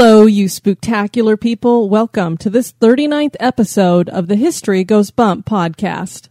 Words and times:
Hello, 0.00 0.26
you 0.26 0.46
spooktacular 0.46 1.38
people. 1.38 1.88
Welcome 1.88 2.36
to 2.36 2.48
this 2.48 2.72
39th 2.74 3.34
episode 3.40 4.08
of 4.08 4.28
the 4.28 4.36
History 4.36 4.84
Goes 4.84 5.10
Bump 5.10 5.44
podcast. 5.44 6.28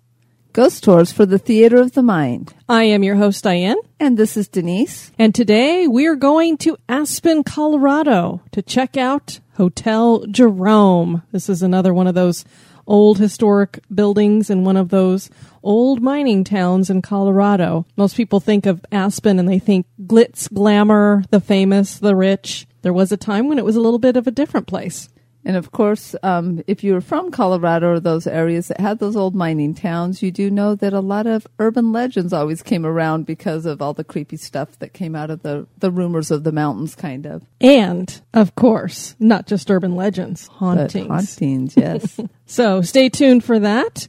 Ghost 0.54 0.86
Tours 0.86 1.12
for 1.12 1.26
the 1.26 1.38
Theater 1.38 1.76
of 1.82 1.92
the 1.92 2.02
Mind. 2.02 2.54
I 2.70 2.84
am 2.84 3.04
your 3.04 3.18
host, 3.18 3.44
Diane, 3.44 3.76
And 4.00 4.16
this 4.18 4.38
is 4.38 4.48
Denise. 4.48 5.12
and 5.20 5.36
today 5.36 5.86
we 5.86 6.08
are 6.08 6.16
going 6.16 6.56
to 6.60 6.78
Aspen, 6.88 7.44
Colorado 7.44 8.42
to 8.54 8.62
check 8.62 8.96
out 8.96 9.42
Hotel 9.58 10.26
Jerome. 10.28 11.24
This 11.34 11.50
is 11.50 11.62
another 11.62 11.94
one 11.94 12.08
of 12.08 12.16
those 12.16 12.46
old 12.88 13.18
historic 13.18 13.82
buildings 13.94 14.50
in 14.50 14.64
one 14.64 14.78
of 14.78 14.88
those 14.88 15.30
old 15.62 16.02
mining 16.02 16.46
towns 16.46 16.90
in 16.90 17.02
Colorado. 17.02 17.86
Most 17.98 18.16
people 18.16 18.40
think 18.40 18.66
of 18.66 18.86
Aspen 18.94 19.40
and 19.40 19.50
they 19.50 19.60
think 19.60 19.88
glitz, 20.02 20.52
glamour, 20.54 21.26
the 21.32 21.42
famous, 21.42 22.00
the 22.00 22.16
rich. 22.16 22.66
There 22.82 22.94
was 22.94 23.12
a 23.12 23.18
time 23.18 23.48
when 23.48 23.58
it 23.58 23.66
was 23.66 23.76
a 23.76 23.82
little 23.82 24.00
bit 24.00 24.16
of 24.18 24.28
a 24.28 24.32
different 24.32 24.68
place. 24.68 25.10
And 25.46 25.56
of 25.56 25.72
course, 25.72 26.14
um, 26.24 26.62
if 26.68 26.84
you're 26.84 27.00
from 27.00 27.32
Colorado 27.32 27.92
or 27.94 28.00
those 28.02 28.28
areas 28.28 28.68
that 28.68 28.82
had 28.82 29.00
those 29.00 29.16
old 29.16 29.34
mining 29.34 29.74
towns, 29.74 30.22
you 30.22 30.30
do 30.30 30.52
know 30.52 30.76
that 30.76 30.92
a 30.92 31.00
lot 31.00 31.26
of 31.26 31.48
urban 31.58 31.94
legends 31.94 32.34
always 32.34 32.62
came 32.62 32.86
around 32.86 33.26
because 33.26 33.66
of 33.66 33.82
all 33.82 33.94
the 33.94 34.04
creepy 34.04 34.36
stuff 34.36 34.78
that 34.80 34.92
came 34.92 35.16
out 35.16 35.30
of 35.30 35.44
the, 35.44 35.66
the 35.78 35.90
rumors 35.90 36.32
of 36.32 36.44
the 36.44 36.52
mountains, 36.52 36.96
kind 36.96 37.26
of. 37.26 37.44
And, 37.62 38.20
of 38.34 38.56
course, 38.56 39.16
not 39.20 39.48
just 39.48 39.72
urban 39.72 39.96
legends, 39.96 40.50
But 40.50 40.56
hauntings. 40.56 41.08
hauntings, 41.08 41.78
yes. 41.78 42.20
So 42.46 42.82
stay 42.82 43.08
tuned 43.08 43.44
for 43.46 43.60
that. 43.60 44.08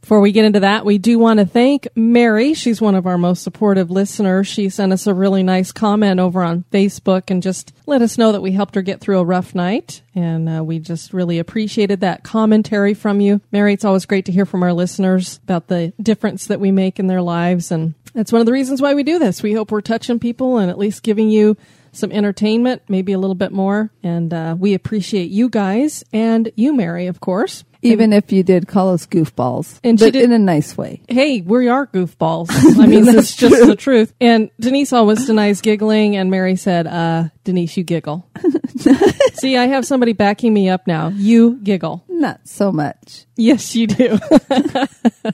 Before 0.00 0.20
we 0.20 0.32
get 0.32 0.46
into 0.46 0.60
that, 0.60 0.86
we 0.86 0.98
do 0.98 1.18
want 1.18 1.40
to 1.40 1.46
thank 1.46 1.86
Mary. 1.94 2.54
She's 2.54 2.80
one 2.80 2.94
of 2.94 3.06
our 3.06 3.18
most 3.18 3.42
supportive 3.42 3.90
listeners. 3.90 4.48
She 4.48 4.70
sent 4.70 4.92
us 4.92 5.06
a 5.06 5.14
really 5.14 5.42
nice 5.42 5.72
comment 5.72 6.18
over 6.18 6.42
on 6.42 6.64
Facebook 6.72 7.30
and 7.30 7.42
just 7.42 7.74
let 7.86 8.00
us 8.00 8.16
know 8.16 8.32
that 8.32 8.40
we 8.40 8.52
helped 8.52 8.74
her 8.76 8.82
get 8.82 9.00
through 9.00 9.18
a 9.18 9.24
rough 9.24 9.54
night. 9.54 10.02
And 10.14 10.48
uh, 10.48 10.64
we 10.64 10.78
just 10.78 11.12
really 11.12 11.38
appreciated 11.38 12.00
that 12.00 12.24
commentary 12.24 12.94
from 12.94 13.20
you. 13.20 13.42
Mary, 13.52 13.74
it's 13.74 13.84
always 13.84 14.06
great 14.06 14.24
to 14.24 14.32
hear 14.32 14.46
from 14.46 14.62
our 14.62 14.72
listeners 14.72 15.38
about 15.44 15.68
the 15.68 15.92
difference 16.02 16.46
that 16.46 16.60
we 16.60 16.70
make 16.70 16.98
in 16.98 17.06
their 17.06 17.22
lives. 17.22 17.70
And 17.70 17.94
that's 18.14 18.32
one 18.32 18.40
of 18.40 18.46
the 18.46 18.52
reasons 18.52 18.80
why 18.80 18.94
we 18.94 19.02
do 19.02 19.18
this. 19.18 19.42
We 19.42 19.52
hope 19.52 19.70
we're 19.70 19.82
touching 19.82 20.18
people 20.18 20.56
and 20.56 20.70
at 20.70 20.78
least 20.78 21.02
giving 21.02 21.28
you 21.28 21.56
some 21.92 22.10
entertainment, 22.10 22.82
maybe 22.88 23.12
a 23.12 23.18
little 23.18 23.34
bit 23.34 23.52
more. 23.52 23.90
And 24.02 24.32
uh, 24.32 24.56
we 24.58 24.74
appreciate 24.74 25.30
you 25.30 25.48
guys 25.48 26.04
and 26.12 26.50
you, 26.56 26.74
Mary, 26.74 27.06
of 27.06 27.20
course. 27.20 27.64
Even 27.82 28.12
if 28.12 28.30
you 28.30 28.42
did 28.42 28.68
call 28.68 28.92
us 28.92 29.06
goofballs, 29.06 29.80
And 29.82 29.98
but 29.98 30.12
did- 30.12 30.22
in 30.24 30.32
a 30.32 30.38
nice 30.38 30.76
way. 30.76 31.00
hey, 31.08 31.40
we 31.40 31.68
are 31.68 31.86
goofballs. 31.86 32.48
I 32.78 32.86
mean, 32.86 33.04
that's 33.04 33.34
just 33.34 33.66
the 33.66 33.74
truth. 33.76 34.12
And 34.20 34.50
Denise 34.60 34.92
always 34.92 35.24
denies 35.26 35.60
giggling, 35.62 36.16
and 36.16 36.30
Mary 36.30 36.56
said, 36.56 36.86
uh, 36.86 37.24
Denise, 37.44 37.76
you 37.76 37.84
giggle. 37.84 38.26
See, 39.34 39.56
I 39.56 39.66
have 39.68 39.86
somebody 39.86 40.12
backing 40.12 40.52
me 40.52 40.68
up 40.68 40.86
now. 40.86 41.08
You 41.08 41.58
giggle. 41.62 42.04
Not 42.08 42.40
so 42.44 42.70
much. 42.70 43.24
Yes, 43.36 43.74
you 43.74 43.86
do. 43.86 44.18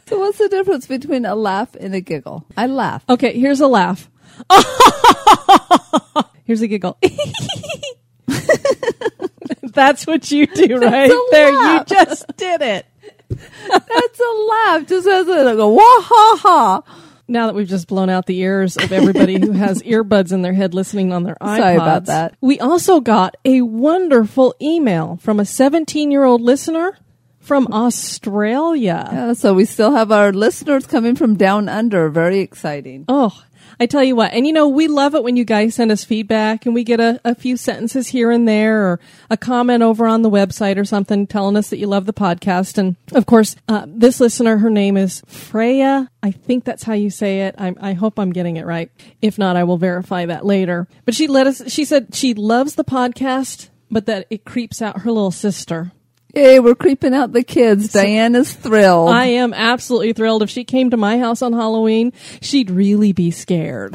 So 0.07 0.19
what's 0.21 0.39
the 0.39 0.49
difference 0.49 0.87
between 0.87 1.25
a 1.27 1.35
laugh 1.35 1.75
and 1.75 1.95
a 1.95 2.01
giggle? 2.01 2.47
I 2.57 2.67
laugh. 2.67 3.05
okay, 3.09 3.39
here's 3.39 3.61
a 3.61 3.67
laugh. 3.67 4.09
here's 6.45 6.63
a 6.63 6.69
giggle. 6.69 6.97
That's 9.63 10.07
what 10.07 10.31
you 10.31 10.47
do 10.47 10.79
right 10.79 11.13
there. 11.31 11.53
laugh. 11.53 11.91
You 11.91 11.97
just 11.97 12.37
did 12.37 12.63
it. 12.63 12.87
That's 13.29 14.21
a 14.21 14.47
laugh. 14.49 14.87
Just 14.87 15.07
as 15.07 15.29
a 15.29 15.55
go, 15.57 15.69
wah 15.69 15.83
ha 15.83 16.39
ha. 16.41 16.83
now 17.29 17.47
that 17.47 17.55
we've 17.55 17.69
just 17.69 17.89
blown 17.89 18.09
out 18.09 18.27
the 18.27 18.39
ears 18.39 18.77
of 18.77 18.93
everybody 18.93 19.39
who 19.41 19.53
has 19.65 19.83
earbuds 19.83 20.33
in 20.33 20.43
their 20.43 20.53
head 20.55 20.75
listening 20.75 21.13
on 21.13 21.25
their 21.25 21.37
iPods. 21.41 21.57
Sorry 21.59 21.75
about 21.77 22.07
that. 22.07 22.35
We 22.41 22.59
also 22.61 23.01
got 23.01 23.37
a 23.45 23.63
wonderful 23.63 24.55
email 24.63 25.19
from 25.21 25.41
a 25.41 25.45
17 25.45 26.11
year 26.11 26.25
old 26.25 26.41
listener 26.41 26.97
from 27.41 27.69
Australia. 27.73 29.09
Yeah, 29.13 29.33
so 29.35 29.55
we 29.55 29.65
still 29.67 29.93
have 29.93 30.11
our 30.11 30.33
listeners 30.33 30.87
coming 30.87 31.15
from 31.17 31.37
down 31.37 31.69
under. 31.69 32.09
Very 32.09 32.41
exciting. 32.41 33.05
Oh, 33.09 33.41
I 33.79 33.87
tell 33.87 34.03
you 34.03 34.17
what, 34.17 34.33
and 34.33 34.47
you 34.47 34.53
know, 34.53 34.69
we 34.69 34.89
love 34.89 35.15
it 35.15 35.23
when 35.23 35.37
you 35.37 35.45
guys 35.45 35.75
send 35.75 35.93
us 35.93 36.05
feedback 36.05 36.65
and 36.65 36.75
we 36.75 36.83
get 36.83 36.99
a, 37.01 37.21
a 37.25 37.35
few 37.35 37.57
sentences 37.57 38.09
here 38.09 38.31
and 38.31 38.49
there 38.49 38.87
or 38.87 39.01
a 39.29 39.37
comment 39.37 39.83
over 39.83 40.07
on 40.07 40.23
the 40.23 40.31
website 40.31 40.79
or 40.79 40.85
something 40.85 41.27
telling 41.27 41.57
us 41.57 41.71
that 41.71 41.79
you 41.79 41.87
love 41.87 42.07
the 42.07 42.13
podcast. 42.13 42.79
And 42.79 42.97
of 43.13 43.27
course, 43.27 43.57
uh, 43.69 43.85
this 43.87 44.19
listener, 44.21 44.59
her 44.59 44.71
name 44.71 44.97
is 44.97 45.23
Freya. 45.27 46.11
I 46.23 46.31
think 46.31 46.65
that's 46.65 46.85
how 46.85 46.95
you 46.95 47.11
say 47.11 47.43
it. 47.43 47.55
I, 47.59 47.75
I 47.81 47.93
hope 47.93 48.19
I'm 48.19 48.33
getting 48.33 48.57
it 48.57 48.65
right. 48.67 48.91
If 49.21 49.39
not, 49.39 49.57
I 49.57 49.65
will 49.65 49.79
verify 49.79 50.27
that 50.27 50.47
later. 50.47 50.89
But 51.05 51.15
she 51.15 51.27
let 51.27 51.47
us, 51.47 51.71
she 51.71 51.85
said 51.85 52.15
she 52.15 52.35
loves 52.35 52.77
the 52.77 52.85
podcast, 52.85 53.69
but 53.91 54.07
that 54.07 54.27
it 54.31 54.45
creeps 54.45 54.81
out 54.81 55.03
her 55.03 55.13
little 55.13 55.31
sister. 55.31 55.93
Yay, 56.37 56.61
we're 56.61 56.75
creeping 56.75 57.15
out 57.15 57.33
the 57.33 57.43
kids. 57.43 57.93
Diane 57.93 58.35
is 58.35 58.53
thrilled. 58.53 59.09
I 59.09 59.25
am 59.27 59.55
absolutely 59.55 60.13
thrilled. 60.13 60.43
If 60.43 60.51
she 60.51 60.65
came 60.65 60.91
to 60.91 60.97
my 60.99 61.19
house 61.19 61.41
on 61.41 61.55
Halloween, 61.55 62.13
she'd 62.43 62.71
really 62.71 63.13
be 63.13 63.31
scared. 63.31 63.95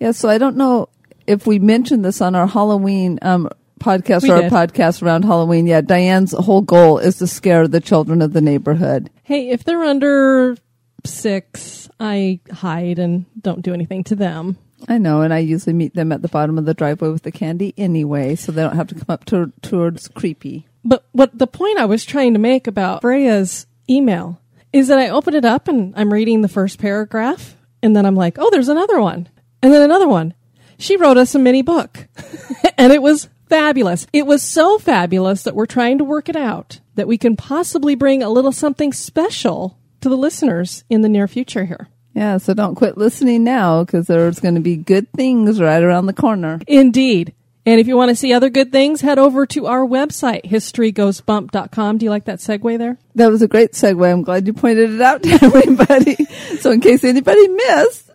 yeah, 0.00 0.10
so 0.10 0.28
I 0.28 0.38
don't 0.38 0.56
know 0.56 0.88
if 1.28 1.46
we 1.46 1.60
mentioned 1.60 2.04
this 2.04 2.20
on 2.20 2.34
our 2.34 2.48
Halloween 2.48 3.20
um, 3.22 3.48
podcast 3.78 4.22
We 4.24 4.30
or 4.32 4.42
did. 4.42 4.52
our 4.52 4.66
podcast 4.66 5.00
around 5.02 5.24
Halloween. 5.24 5.66
Yeah, 5.68 5.80
Diane's 5.80 6.32
whole 6.32 6.62
goal 6.62 6.98
is 6.98 7.18
to 7.18 7.26
scare 7.28 7.68
the 7.68 7.80
children 7.80 8.20
of 8.20 8.32
the 8.32 8.40
neighborhood. 8.40 9.08
Hey, 9.22 9.50
if 9.50 9.62
they're 9.62 9.84
under 9.84 10.56
six, 11.04 11.88
I 12.00 12.40
hide 12.52 12.98
and 12.98 13.26
don't 13.40 13.62
do 13.62 13.72
anything 13.72 14.02
to 14.04 14.16
them. 14.16 14.56
I 14.88 14.98
know, 14.98 15.22
and 15.22 15.32
I 15.32 15.38
usually 15.38 15.72
meet 15.72 15.94
them 15.94 16.12
at 16.12 16.20
the 16.20 16.28
bottom 16.28 16.58
of 16.58 16.64
the 16.64 16.74
driveway 16.74 17.08
with 17.10 17.22
the 17.22 17.32
candy 17.32 17.72
anyway, 17.78 18.34
so 18.34 18.50
they 18.52 18.62
don't 18.62 18.76
have 18.76 18.88
to 18.88 18.94
come 18.94 19.04
up 19.08 19.24
to, 19.26 19.52
towards 19.62 20.08
creepy. 20.08 20.66
But 20.86 21.04
what 21.10 21.36
the 21.36 21.48
point 21.48 21.78
I 21.78 21.84
was 21.84 22.04
trying 22.04 22.32
to 22.34 22.38
make 22.38 22.68
about 22.68 23.02
Freya's 23.02 23.66
email 23.90 24.40
is 24.72 24.88
that 24.88 24.98
I 24.98 25.08
open 25.08 25.34
it 25.34 25.44
up 25.44 25.66
and 25.66 25.92
I'm 25.96 26.12
reading 26.12 26.42
the 26.42 26.48
first 26.48 26.78
paragraph, 26.78 27.56
and 27.82 27.94
then 27.96 28.06
I'm 28.06 28.14
like, 28.14 28.36
oh, 28.38 28.48
there's 28.50 28.68
another 28.68 29.00
one, 29.00 29.28
and 29.62 29.72
then 29.72 29.82
another 29.82 30.08
one. 30.08 30.34
She 30.78 30.96
wrote 30.96 31.16
us 31.16 31.34
a 31.34 31.38
mini 31.38 31.62
book, 31.62 32.06
and 32.78 32.92
it 32.92 33.02
was 33.02 33.28
fabulous. 33.48 34.06
It 34.12 34.26
was 34.26 34.42
so 34.42 34.78
fabulous 34.78 35.42
that 35.42 35.56
we're 35.56 35.66
trying 35.66 35.98
to 35.98 36.04
work 36.04 36.28
it 36.28 36.36
out 36.36 36.80
that 36.94 37.08
we 37.08 37.18
can 37.18 37.36
possibly 37.36 37.94
bring 37.94 38.22
a 38.22 38.30
little 38.30 38.52
something 38.52 38.92
special 38.92 39.78
to 40.00 40.08
the 40.08 40.16
listeners 40.16 40.84
in 40.88 41.00
the 41.00 41.08
near 41.08 41.26
future 41.26 41.64
here. 41.64 41.88
Yeah, 42.14 42.38
so 42.38 42.54
don't 42.54 42.76
quit 42.76 42.96
listening 42.96 43.44
now 43.44 43.84
because 43.84 44.06
there's 44.06 44.40
going 44.40 44.54
to 44.54 44.60
be 44.62 44.76
good 44.76 45.12
things 45.12 45.60
right 45.60 45.82
around 45.82 46.06
the 46.06 46.14
corner. 46.14 46.60
Indeed. 46.66 47.34
And 47.66 47.80
if 47.80 47.88
you 47.88 47.96
want 47.96 48.10
to 48.10 48.16
see 48.16 48.32
other 48.32 48.48
good 48.48 48.70
things, 48.70 49.00
head 49.00 49.18
over 49.18 49.44
to 49.46 49.66
our 49.66 49.84
website, 49.84 50.44
historygoesbump.com. 50.44 51.98
Do 51.98 52.04
you 52.04 52.10
like 52.10 52.26
that 52.26 52.38
segue 52.38 52.78
there? 52.78 52.96
That 53.16 53.30
was 53.30 53.42
a 53.42 53.48
great 53.48 53.72
segue. 53.72 54.10
I'm 54.10 54.22
glad 54.22 54.46
you 54.46 54.52
pointed 54.52 54.92
it 54.92 55.00
out 55.00 55.22
to 55.24 55.30
everybody. 55.42 56.14
so 56.60 56.70
in 56.70 56.80
case 56.80 57.02
anybody 57.02 57.48
missed, 57.48 58.06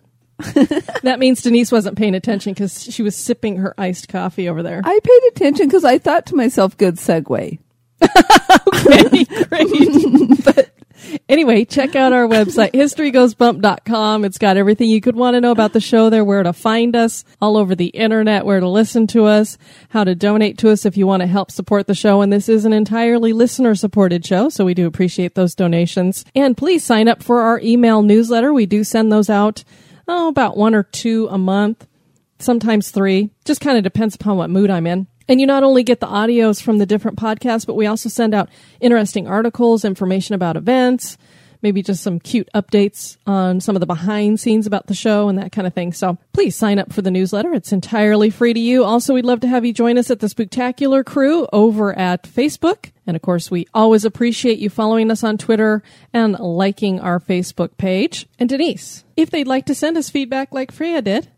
That 1.02 1.18
means 1.18 1.42
Denise 1.42 1.70
wasn't 1.70 1.96
paying 1.98 2.14
attention 2.14 2.52
because 2.52 2.82
she 2.82 3.02
was 3.02 3.14
sipping 3.14 3.58
her 3.58 3.74
iced 3.78 4.08
coffee 4.08 4.48
over 4.48 4.62
there. 4.62 4.80
I 4.84 4.98
paid 5.02 5.22
attention 5.30 5.66
because 5.66 5.84
I 5.84 5.98
thought 5.98 6.26
to 6.26 6.36
myself, 6.36 6.76
good 6.76 6.96
segue. 6.96 7.58
Okay, 8.74 9.24
great. 9.24 10.44
but 10.44 10.70
anyway, 11.28 11.64
check 11.64 11.96
out 11.96 12.12
our 12.12 12.26
website, 12.26 12.72
historygoesbump.com. 12.72 14.24
It's 14.24 14.38
got 14.38 14.56
everything 14.56 14.88
you 14.88 15.00
could 15.00 15.16
want 15.16 15.34
to 15.34 15.40
know 15.40 15.50
about 15.50 15.72
the 15.72 15.80
show 15.80 16.10
there, 16.10 16.24
where 16.24 16.42
to 16.42 16.52
find 16.52 16.96
us 16.96 17.24
all 17.40 17.56
over 17.56 17.74
the 17.74 17.86
internet, 17.86 18.44
where 18.46 18.60
to 18.60 18.68
listen 18.68 19.06
to 19.08 19.26
us, 19.26 19.58
how 19.90 20.04
to 20.04 20.14
donate 20.14 20.58
to 20.58 20.70
us 20.70 20.84
if 20.84 20.96
you 20.96 21.06
want 21.06 21.20
to 21.20 21.26
help 21.26 21.50
support 21.50 21.86
the 21.86 21.94
show. 21.94 22.20
And 22.20 22.32
this 22.32 22.48
is 22.48 22.64
an 22.64 22.72
entirely 22.72 23.32
listener 23.32 23.74
supported 23.74 24.24
show, 24.24 24.48
so 24.48 24.64
we 24.64 24.74
do 24.74 24.86
appreciate 24.86 25.34
those 25.34 25.54
donations. 25.54 26.24
And 26.34 26.56
please 26.56 26.84
sign 26.84 27.08
up 27.08 27.22
for 27.22 27.42
our 27.42 27.60
email 27.60 28.02
newsletter. 28.02 28.52
We 28.52 28.66
do 28.66 28.84
send 28.84 29.10
those 29.12 29.30
out, 29.30 29.64
oh, 30.08 30.28
about 30.28 30.56
one 30.56 30.74
or 30.74 30.82
two 30.82 31.28
a 31.30 31.38
month 31.38 31.86
sometimes 32.42 32.90
three. 32.90 33.30
Just 33.44 33.60
kind 33.60 33.78
of 33.78 33.84
depends 33.84 34.14
upon 34.14 34.36
what 34.36 34.50
mood 34.50 34.70
I'm 34.70 34.86
in. 34.86 35.06
And 35.28 35.40
you 35.40 35.46
not 35.46 35.62
only 35.62 35.82
get 35.82 36.00
the 36.00 36.06
audios 36.06 36.62
from 36.62 36.78
the 36.78 36.86
different 36.86 37.18
podcasts, 37.18 37.66
but 37.66 37.74
we 37.74 37.86
also 37.86 38.08
send 38.08 38.34
out 38.34 38.48
interesting 38.80 39.26
articles, 39.28 39.84
information 39.84 40.34
about 40.34 40.56
events, 40.56 41.16
maybe 41.62 41.82
just 41.82 42.02
some 42.02 42.18
cute 42.18 42.48
updates 42.54 43.16
on 43.26 43.60
some 43.60 43.76
of 43.76 43.80
the 43.80 43.86
behind 43.86 44.40
scenes 44.40 44.66
about 44.66 44.88
the 44.88 44.94
show 44.94 45.28
and 45.28 45.38
that 45.38 45.52
kind 45.52 45.66
of 45.66 45.72
thing. 45.72 45.92
So 45.92 46.18
please 46.32 46.56
sign 46.56 46.78
up 46.78 46.92
for 46.92 47.02
the 47.02 47.10
newsletter. 47.10 47.54
It's 47.54 47.72
entirely 47.72 48.30
free 48.30 48.52
to 48.52 48.60
you. 48.60 48.84
Also, 48.84 49.14
we'd 49.14 49.24
love 49.24 49.40
to 49.40 49.48
have 49.48 49.64
you 49.64 49.72
join 49.72 49.96
us 49.96 50.10
at 50.10 50.20
the 50.20 50.26
Spooktacular 50.26 51.04
crew 51.04 51.46
over 51.52 51.96
at 51.96 52.24
Facebook. 52.24 52.90
And 53.06 53.16
of 53.16 53.22
course, 53.22 53.50
we 53.50 53.66
always 53.72 54.04
appreciate 54.04 54.58
you 54.58 54.70
following 54.70 55.10
us 55.10 55.24
on 55.24 55.38
Twitter 55.38 55.82
and 56.12 56.38
liking 56.38 57.00
our 57.00 57.20
Facebook 57.20 57.76
page. 57.76 58.26
And 58.38 58.48
Denise, 58.48 59.04
if 59.16 59.30
they'd 59.30 59.48
like 59.48 59.66
to 59.66 59.74
send 59.74 59.96
us 59.96 60.10
feedback 60.10 60.52
like 60.52 60.72
Freya 60.72 61.02
did, 61.02 61.28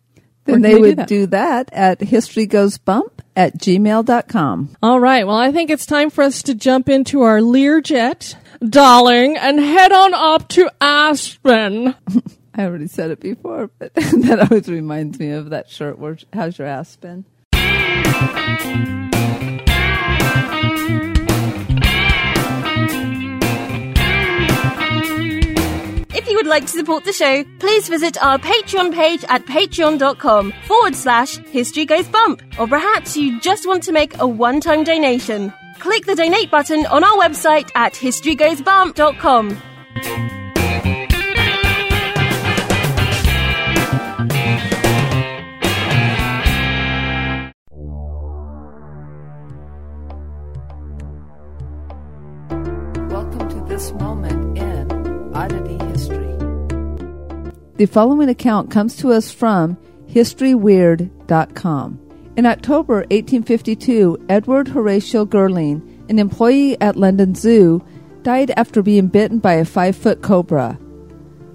then 0.47 0.63
they 0.63 0.75
would 0.75 0.91
do 0.91 0.95
that? 0.97 1.09
do 1.09 1.27
that 1.27 1.71
at 1.73 2.01
historygoesbump 2.01 3.14
at 3.37 3.59
gmail.com. 3.59 4.77
All 4.83 5.01
right. 5.01 5.27
Well, 5.27 5.37
I 5.37 5.53
think 5.53 5.71
it's 5.71 5.87
time 5.87 6.11
for 6.11 6.23
us 6.23 6.43
to 6.45 6.55
jump 6.55 6.89
into 6.89 7.23
our 7.23 7.39
Learjet, 7.39 8.35
darling, 8.69 9.37
and 9.37 9.59
head 9.59 9.93
on 9.93 10.15
up 10.15 10.49
to 10.51 10.71
Aspen. 10.81 11.95
I 12.55 12.65
already 12.65 12.87
said 12.87 13.11
it 13.11 13.21
before, 13.21 13.71
but 13.79 13.93
that 13.95 14.49
always 14.51 14.69
reminds 14.69 15.19
me 15.19 15.31
of 15.31 15.51
that 15.51 15.69
shirt 15.69 15.99
where 15.99 16.17
how's 16.33 16.59
your 16.59 16.69
ass 16.69 16.97
would 26.45 26.51
like 26.51 26.65
to 26.65 26.69
support 26.69 27.05
the 27.05 27.13
show, 27.13 27.43
please 27.59 27.89
visit 27.89 28.23
our 28.23 28.39
Patreon 28.39 28.93
page 28.93 29.25
at 29.31 29.47
patreon.com 29.47 30.53
forward 30.67 30.95
slash 30.95 31.39
history 31.39 31.87
goes 31.87 32.07
bump. 32.09 32.43
Or 32.59 32.67
perhaps 32.67 33.17
you 33.17 33.41
just 33.41 33.67
want 33.67 33.83
to 33.85 33.93
make 33.93 34.19
a 34.19 34.29
one 34.29 34.61
time 34.61 34.85
donation. 34.85 35.53
Click 35.79 36.05
the 36.05 36.15
donate 36.15 36.51
button 36.51 36.85
on 36.87 37.03
our 37.03 37.17
website 37.17 37.71
at 37.75 37.95
historygoesbump.com. 37.95 40.44
The 57.77 57.87
following 57.87 58.29
account 58.29 58.71
comes 58.71 58.97
to 58.99 59.11
us 59.11 59.33
from 59.33 59.77
HistoryWeird.com. 60.09 62.01
In 62.37 62.47
October 62.47 62.99
1852, 63.11 64.27
Edward 64.29 64.69
Horatio 64.69 65.27
Girling, 65.27 65.83
an 66.09 66.21
employee 66.21 66.81
at 66.81 66.95
London 66.95 67.35
Zoo, 67.35 67.85
died 68.23 68.53
after 68.57 68.81
being 68.81 69.09
bitten 69.09 69.41
by 69.41 69.55
a 69.55 69.65
five 69.65 69.97
foot 69.97 70.23
cobra. 70.23 70.79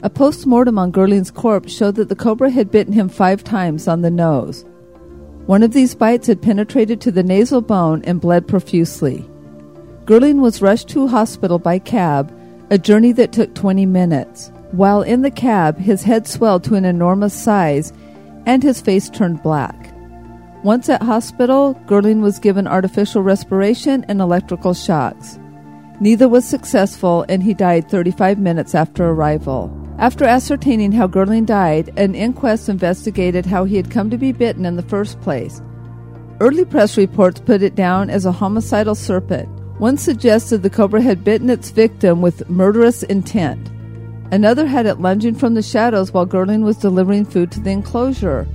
A 0.03 0.09
post 0.09 0.45
mortem 0.45 0.77
on 0.77 0.91
Girling's 0.91 1.31
corpse 1.31 1.71
showed 1.71 1.95
that 1.95 2.09
the 2.09 2.17
cobra 2.17 2.49
had 2.49 2.69
bitten 2.69 2.91
him 2.91 3.07
five 3.07 3.41
times 3.41 3.87
on 3.87 4.01
the 4.01 4.11
nose. 4.11 4.65
One 5.45 5.63
of 5.63 5.71
these 5.71 5.95
bites 5.95 6.27
had 6.27 6.41
penetrated 6.41 6.99
to 6.99 7.11
the 7.11 7.23
nasal 7.23 7.61
bone 7.61 8.03
and 8.03 8.19
bled 8.19 8.45
profusely. 8.45 9.25
Girling 10.03 10.41
was 10.41 10.61
rushed 10.61 10.89
to 10.89 11.07
hospital 11.07 11.59
by 11.59 11.79
cab, 11.79 12.29
a 12.69 12.77
journey 12.77 13.13
that 13.13 13.31
took 13.31 13.55
20 13.55 13.85
minutes. 13.85 14.51
While 14.71 15.01
in 15.01 15.23
the 15.23 15.31
cab, 15.31 15.77
his 15.77 16.03
head 16.03 16.27
swelled 16.27 16.63
to 16.65 16.75
an 16.75 16.85
enormous 16.85 17.33
size 17.33 17.91
and 18.45 18.63
his 18.63 18.81
face 18.81 19.09
turned 19.09 19.41
black. 19.43 19.93
Once 20.63 20.89
at 20.89 21.01
hospital, 21.01 21.75
Girling 21.87 22.21
was 22.21 22.39
given 22.39 22.67
artificial 22.67 23.23
respiration 23.23 24.05
and 24.07 24.19
electrical 24.19 24.73
shocks. 24.73 25.39
Neither 26.01 26.27
was 26.27 26.45
successful, 26.45 27.25
and 27.29 27.43
he 27.43 27.53
died 27.53 27.89
35 27.89 28.39
minutes 28.39 28.75
after 28.75 29.09
arrival. 29.09 29.71
After 29.97 30.25
ascertaining 30.25 30.93
how 30.93 31.07
Girling 31.07 31.45
died, 31.45 31.93
an 31.97 32.15
inquest 32.15 32.69
investigated 32.69 33.45
how 33.45 33.65
he 33.65 33.75
had 33.75 33.91
come 33.91 34.09
to 34.09 34.17
be 34.17 34.31
bitten 34.31 34.65
in 34.65 34.75
the 34.75 34.81
first 34.81 35.19
place. 35.21 35.61
Early 36.39 36.63
press 36.63 36.97
reports 36.97 37.41
put 37.41 37.61
it 37.61 37.75
down 37.75 38.09
as 38.09 38.25
a 38.25 38.31
homicidal 38.31 38.95
serpent. 38.95 39.49
One 39.79 39.97
suggested 39.97 40.63
the 40.63 40.69
cobra 40.69 41.01
had 41.01 41.23
bitten 41.23 41.49
its 41.49 41.69
victim 41.69 42.21
with 42.21 42.49
murderous 42.49 43.03
intent. 43.03 43.69
Another 44.31 44.67
had 44.67 44.85
it 44.85 44.99
lunging 44.99 45.33
from 45.33 45.55
the 45.55 45.61
shadows 45.61 46.13
while 46.13 46.27
Girling 46.27 46.61
was 46.63 46.77
delivering 46.77 47.25
food 47.25 47.51
to 47.51 47.59
the 47.59 47.71
enclosure. 47.71 48.47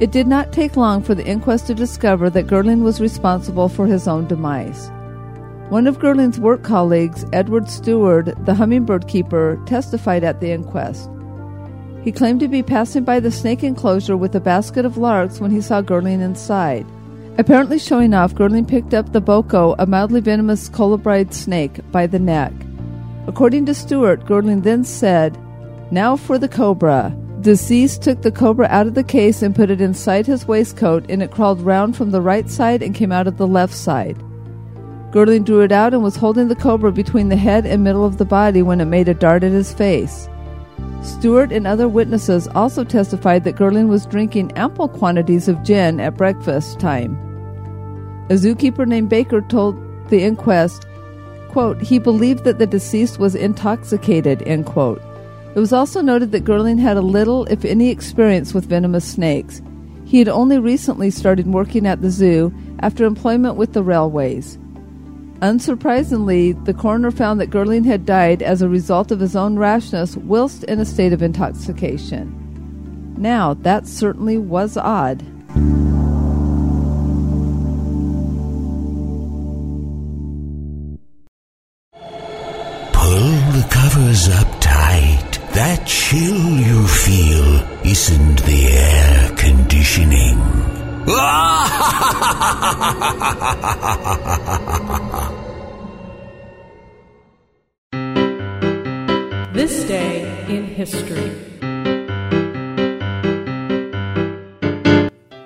It 0.00 0.10
did 0.10 0.26
not 0.26 0.52
take 0.52 0.76
long 0.76 1.02
for 1.02 1.14
the 1.14 1.26
inquest 1.26 1.66
to 1.68 1.74
discover 1.74 2.28
that 2.30 2.46
Girling 2.46 2.82
was 2.82 3.00
responsible 3.00 3.68
for 3.68 3.86
his 3.86 4.08
own 4.08 4.26
demise. 4.26 4.90
One 5.68 5.86
of 5.86 6.00
Girling's 6.00 6.40
work 6.40 6.64
colleagues, 6.64 7.24
Edward 7.32 7.68
Stewart, 7.70 8.34
the 8.44 8.54
hummingbird 8.54 9.06
keeper, 9.06 9.62
testified 9.66 10.24
at 10.24 10.40
the 10.40 10.50
inquest. 10.50 11.08
He 12.02 12.10
claimed 12.10 12.40
to 12.40 12.48
be 12.48 12.62
passing 12.62 13.04
by 13.04 13.20
the 13.20 13.30
snake 13.30 13.62
enclosure 13.62 14.16
with 14.16 14.34
a 14.34 14.40
basket 14.40 14.84
of 14.84 14.96
larks 14.96 15.38
when 15.38 15.52
he 15.52 15.60
saw 15.60 15.82
Girling 15.82 16.22
inside. 16.22 16.86
Apparently 17.38 17.78
showing 17.78 18.12
off, 18.14 18.34
Girling 18.34 18.66
picked 18.66 18.94
up 18.94 19.12
the 19.12 19.20
boko, 19.20 19.76
a 19.78 19.86
mildly 19.86 20.20
venomous 20.20 20.68
colubrid 20.68 21.32
snake, 21.32 21.78
by 21.92 22.08
the 22.08 22.18
neck. 22.18 22.52
According 23.26 23.66
to 23.66 23.74
Stewart, 23.74 24.24
Girling 24.24 24.62
then 24.62 24.84
said, 24.84 25.38
Now 25.90 26.16
for 26.16 26.38
the 26.38 26.48
cobra. 26.48 27.16
Deceased 27.40 28.02
took 28.02 28.22
the 28.22 28.32
cobra 28.32 28.66
out 28.68 28.86
of 28.86 28.94
the 28.94 29.04
case 29.04 29.40
and 29.42 29.54
put 29.54 29.70
it 29.70 29.80
inside 29.80 30.26
his 30.26 30.46
waistcoat, 30.46 31.06
and 31.08 31.22
it 31.22 31.30
crawled 31.30 31.62
round 31.62 31.96
from 31.96 32.10
the 32.10 32.20
right 32.20 32.50
side 32.50 32.82
and 32.82 32.94
came 32.94 33.12
out 33.12 33.26
of 33.26 33.38
the 33.38 33.46
left 33.46 33.74
side. 33.74 34.18
Girling 35.10 35.44
drew 35.44 35.60
it 35.60 35.72
out 35.72 35.92
and 35.92 36.02
was 36.02 36.16
holding 36.16 36.48
the 36.48 36.54
cobra 36.54 36.92
between 36.92 37.30
the 37.30 37.36
head 37.36 37.66
and 37.66 37.82
middle 37.82 38.04
of 38.04 38.18
the 38.18 38.24
body 38.24 38.62
when 38.62 38.80
it 38.80 38.84
made 38.84 39.08
a 39.08 39.14
dart 39.14 39.42
at 39.42 39.52
his 39.52 39.72
face. 39.72 40.28
Stewart 41.02 41.50
and 41.50 41.66
other 41.66 41.88
witnesses 41.88 42.46
also 42.48 42.84
testified 42.84 43.44
that 43.44 43.56
Girling 43.56 43.88
was 43.88 44.06
drinking 44.06 44.52
ample 44.52 44.88
quantities 44.88 45.48
of 45.48 45.62
gin 45.62 45.98
at 45.98 46.16
breakfast 46.16 46.78
time. 46.78 47.16
A 48.28 48.34
zookeeper 48.34 48.86
named 48.86 49.08
Baker 49.08 49.40
told 49.40 49.76
the 50.10 50.22
inquest, 50.22 50.86
quote, 51.50 51.80
he 51.82 51.98
believed 51.98 52.44
that 52.44 52.58
the 52.58 52.66
deceased 52.66 53.18
was 53.18 53.34
intoxicated, 53.34 54.42
end 54.42 54.66
quote. 54.66 55.02
It 55.54 55.58
was 55.58 55.72
also 55.72 56.00
noted 56.00 56.32
that 56.32 56.44
Girling 56.44 56.78
had 56.78 56.96
a 56.96 57.02
little, 57.02 57.44
if 57.46 57.64
any, 57.64 57.90
experience 57.90 58.54
with 58.54 58.66
venomous 58.66 59.04
snakes. 59.04 59.60
He 60.04 60.18
had 60.18 60.28
only 60.28 60.58
recently 60.58 61.10
started 61.10 61.46
working 61.46 61.86
at 61.86 62.02
the 62.02 62.10
zoo 62.10 62.52
after 62.80 63.04
employment 63.04 63.56
with 63.56 63.72
the 63.72 63.82
railways. 63.82 64.58
Unsurprisingly, 65.40 66.52
the 66.66 66.74
coroner 66.74 67.10
found 67.10 67.40
that 67.40 67.50
Girling 67.50 67.84
had 67.86 68.04
died 68.04 68.42
as 68.42 68.60
a 68.60 68.68
result 68.68 69.10
of 69.10 69.20
his 69.20 69.34
own 69.34 69.56
rashness 69.56 70.16
whilst 70.16 70.64
in 70.64 70.78
a 70.78 70.84
state 70.84 71.12
of 71.12 71.22
intoxication. 71.22 72.36
Now, 73.16 73.54
that 73.54 73.86
certainly 73.86 74.36
was 74.36 74.76
odd. 74.76 75.24
Pull 83.10 83.40
the 83.58 83.66
covers 83.68 84.28
up 84.28 84.46
tight. 84.60 85.40
That 85.52 85.84
chill 85.84 86.60
you 86.60 86.86
feel 86.86 87.56
isn't 87.84 88.40
the 88.44 88.68
air 88.68 89.34
conditioning. 89.36 90.38
This 99.52 99.82
day 99.84 100.46
in 100.48 100.64
history. 100.66 101.32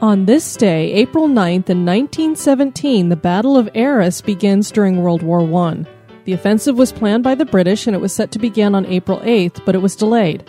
On 0.02 0.26
this 0.26 0.54
day, 0.56 0.92
April 0.92 1.28
9th 1.28 1.70
in 1.70 1.86
1917, 1.86 3.08
the 3.08 3.16
Battle 3.16 3.56
of 3.56 3.70
Arras 3.74 4.20
begins 4.20 4.70
during 4.70 4.98
World 4.98 5.22
War 5.22 5.40
I. 5.66 5.86
The 6.24 6.32
offensive 6.32 6.78
was 6.78 6.92
planned 6.92 7.22
by 7.22 7.34
the 7.34 7.44
British 7.44 7.86
and 7.86 7.94
it 7.94 8.00
was 8.00 8.12
set 8.12 8.30
to 8.32 8.38
begin 8.38 8.74
on 8.74 8.86
April 8.86 9.18
8th, 9.20 9.64
but 9.64 9.74
it 9.74 9.82
was 9.82 9.94
delayed. 9.94 10.42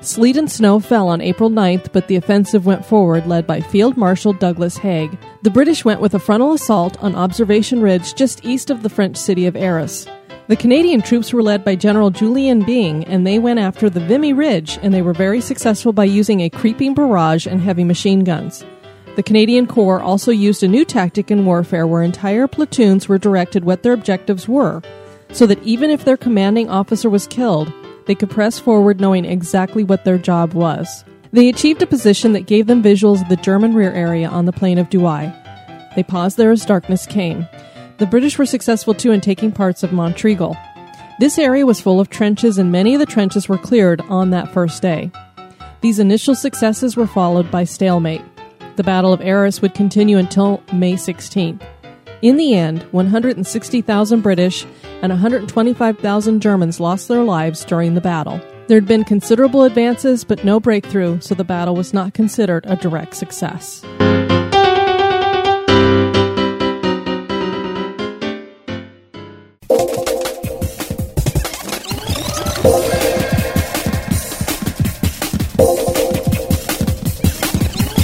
Sleet 0.00 0.36
and 0.36 0.50
snow 0.50 0.80
fell 0.80 1.06
on 1.06 1.20
April 1.20 1.48
9th, 1.48 1.92
but 1.92 2.08
the 2.08 2.16
offensive 2.16 2.66
went 2.66 2.84
forward, 2.84 3.28
led 3.28 3.46
by 3.46 3.60
Field 3.60 3.96
Marshal 3.96 4.32
Douglas 4.32 4.76
Haig. 4.76 5.16
The 5.42 5.50
British 5.50 5.84
went 5.84 6.00
with 6.00 6.14
a 6.14 6.18
frontal 6.18 6.52
assault 6.52 7.00
on 7.00 7.14
Observation 7.14 7.80
Ridge 7.80 8.14
just 8.14 8.44
east 8.44 8.68
of 8.68 8.82
the 8.82 8.88
French 8.88 9.16
city 9.16 9.46
of 9.46 9.54
Arras. 9.54 10.08
The 10.48 10.56
Canadian 10.56 11.02
troops 11.02 11.32
were 11.32 11.42
led 11.42 11.64
by 11.64 11.76
General 11.76 12.10
Julian 12.10 12.64
Byng, 12.64 13.04
and 13.04 13.24
they 13.24 13.38
went 13.38 13.60
after 13.60 13.88
the 13.88 14.00
Vimy 14.00 14.32
Ridge, 14.32 14.76
and 14.82 14.92
they 14.92 15.02
were 15.02 15.12
very 15.12 15.40
successful 15.40 15.92
by 15.92 16.04
using 16.04 16.40
a 16.40 16.50
creeping 16.50 16.94
barrage 16.94 17.46
and 17.46 17.60
heavy 17.60 17.84
machine 17.84 18.24
guns. 18.24 18.64
The 19.14 19.22
Canadian 19.22 19.68
Corps 19.68 20.00
also 20.00 20.32
used 20.32 20.64
a 20.64 20.68
new 20.68 20.84
tactic 20.84 21.30
in 21.30 21.46
warfare 21.46 21.86
where 21.86 22.02
entire 22.02 22.48
platoons 22.48 23.08
were 23.08 23.18
directed 23.18 23.62
what 23.62 23.84
their 23.84 23.92
objectives 23.92 24.48
were, 24.48 24.82
so 25.32 25.46
that 25.46 25.62
even 25.62 25.90
if 25.90 26.04
their 26.04 26.16
commanding 26.16 26.68
officer 26.68 27.10
was 27.10 27.26
killed, 27.26 27.72
they 28.06 28.14
could 28.14 28.30
press 28.30 28.58
forward 28.58 29.00
knowing 29.00 29.24
exactly 29.24 29.84
what 29.84 30.04
their 30.04 30.18
job 30.18 30.54
was. 30.54 31.04
They 31.32 31.48
achieved 31.48 31.82
a 31.82 31.86
position 31.86 32.32
that 32.34 32.46
gave 32.46 32.66
them 32.66 32.82
visuals 32.82 33.22
of 33.22 33.28
the 33.28 33.36
German 33.36 33.74
rear 33.74 33.92
area 33.92 34.28
on 34.28 34.44
the 34.44 34.52
plain 34.52 34.78
of 34.78 34.90
Douai. 34.90 35.30
They 35.96 36.02
paused 36.02 36.36
there 36.36 36.50
as 36.50 36.66
darkness 36.66 37.06
came. 37.06 37.46
The 37.98 38.06
British 38.06 38.38
were 38.38 38.46
successful 38.46 38.94
too 38.94 39.12
in 39.12 39.20
taking 39.20 39.52
parts 39.52 39.82
of 39.82 39.92
Montreal. 39.92 40.56
This 41.18 41.38
area 41.38 41.64
was 41.64 41.80
full 41.80 42.00
of 42.00 42.10
trenches, 42.10 42.58
and 42.58 42.72
many 42.72 42.94
of 42.94 43.00
the 43.00 43.06
trenches 43.06 43.48
were 43.48 43.58
cleared 43.58 44.00
on 44.02 44.30
that 44.30 44.52
first 44.52 44.82
day. 44.82 45.10
These 45.80 45.98
initial 45.98 46.34
successes 46.34 46.96
were 46.96 47.06
followed 47.06 47.50
by 47.50 47.64
stalemate. 47.64 48.22
The 48.76 48.82
Battle 48.82 49.12
of 49.12 49.20
Arras 49.20 49.62
would 49.62 49.74
continue 49.74 50.16
until 50.16 50.62
May 50.72 50.94
16th. 50.94 51.62
In 52.22 52.36
the 52.36 52.54
end, 52.54 52.84
160,000 52.92 54.20
British 54.20 54.64
and 55.02 55.10
125,000 55.10 56.40
Germans 56.40 56.78
lost 56.78 57.08
their 57.08 57.24
lives 57.24 57.64
during 57.64 57.94
the 57.94 58.00
battle. 58.00 58.40
There 58.68 58.76
had 58.76 58.86
been 58.86 59.02
considerable 59.02 59.64
advances, 59.64 60.22
but 60.22 60.44
no 60.44 60.60
breakthrough, 60.60 61.18
so 61.18 61.34
the 61.34 61.42
battle 61.42 61.74
was 61.74 61.92
not 61.92 62.14
considered 62.14 62.64
a 62.68 62.76
direct 62.76 63.16
success. 63.16 63.80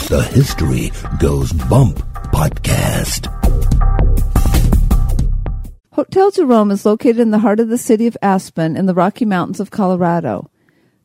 The 0.08 0.28
History 0.32 0.90
Goes 1.20 1.52
Bump 1.52 1.98
podcast. 2.32 3.37
Hotel 5.98 6.30
Jerome 6.30 6.70
is 6.70 6.86
located 6.86 7.18
in 7.18 7.32
the 7.32 7.40
heart 7.40 7.58
of 7.58 7.70
the 7.70 7.76
city 7.76 8.06
of 8.06 8.16
Aspen 8.22 8.76
in 8.76 8.86
the 8.86 8.94
Rocky 8.94 9.24
Mountains 9.24 9.58
of 9.58 9.72
Colorado. 9.72 10.48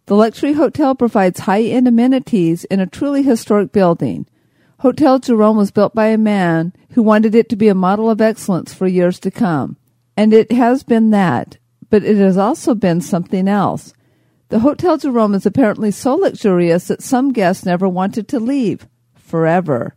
The 0.06 0.14
luxury 0.14 0.54
hotel 0.54 0.94
provides 0.94 1.40
high-end 1.40 1.88
amenities 1.88 2.64
in 2.66 2.80
a 2.80 2.86
truly 2.86 3.24
historic 3.24 3.72
building. 3.72 4.28
Hotel 4.82 5.18
Jerome 5.18 5.58
was 5.58 5.72
built 5.72 5.96
by 5.96 6.10
a 6.10 6.18
man 6.20 6.74
who 6.92 7.02
wanted 7.02 7.34
it 7.34 7.50
to 7.50 7.56
be 7.56 7.70
a 7.70 7.74
model 7.74 8.08
of 8.08 8.22
excellence 8.22 8.72
for 8.72 8.86
years 8.86 9.20
to 9.22 9.32
come. 9.32 9.78
And 10.16 10.32
it 10.32 10.52
has 10.52 10.84
been 10.84 11.10
that, 11.10 11.58
but 11.90 12.04
it 12.04 12.18
has 12.18 12.38
also 12.38 12.76
been 12.76 13.02
something 13.02 13.48
else. 13.48 13.96
The 14.50 14.60
Hotel 14.60 15.00
Jerome 15.00 15.34
is 15.34 15.48
apparently 15.48 15.90
so 15.90 16.14
luxurious 16.14 16.90
that 16.90 17.02
some 17.02 17.34
guests 17.34 17.66
never 17.66 17.90
wanted 17.90 18.28
to 18.28 18.40
leave 18.40 18.88
forever. 19.16 19.96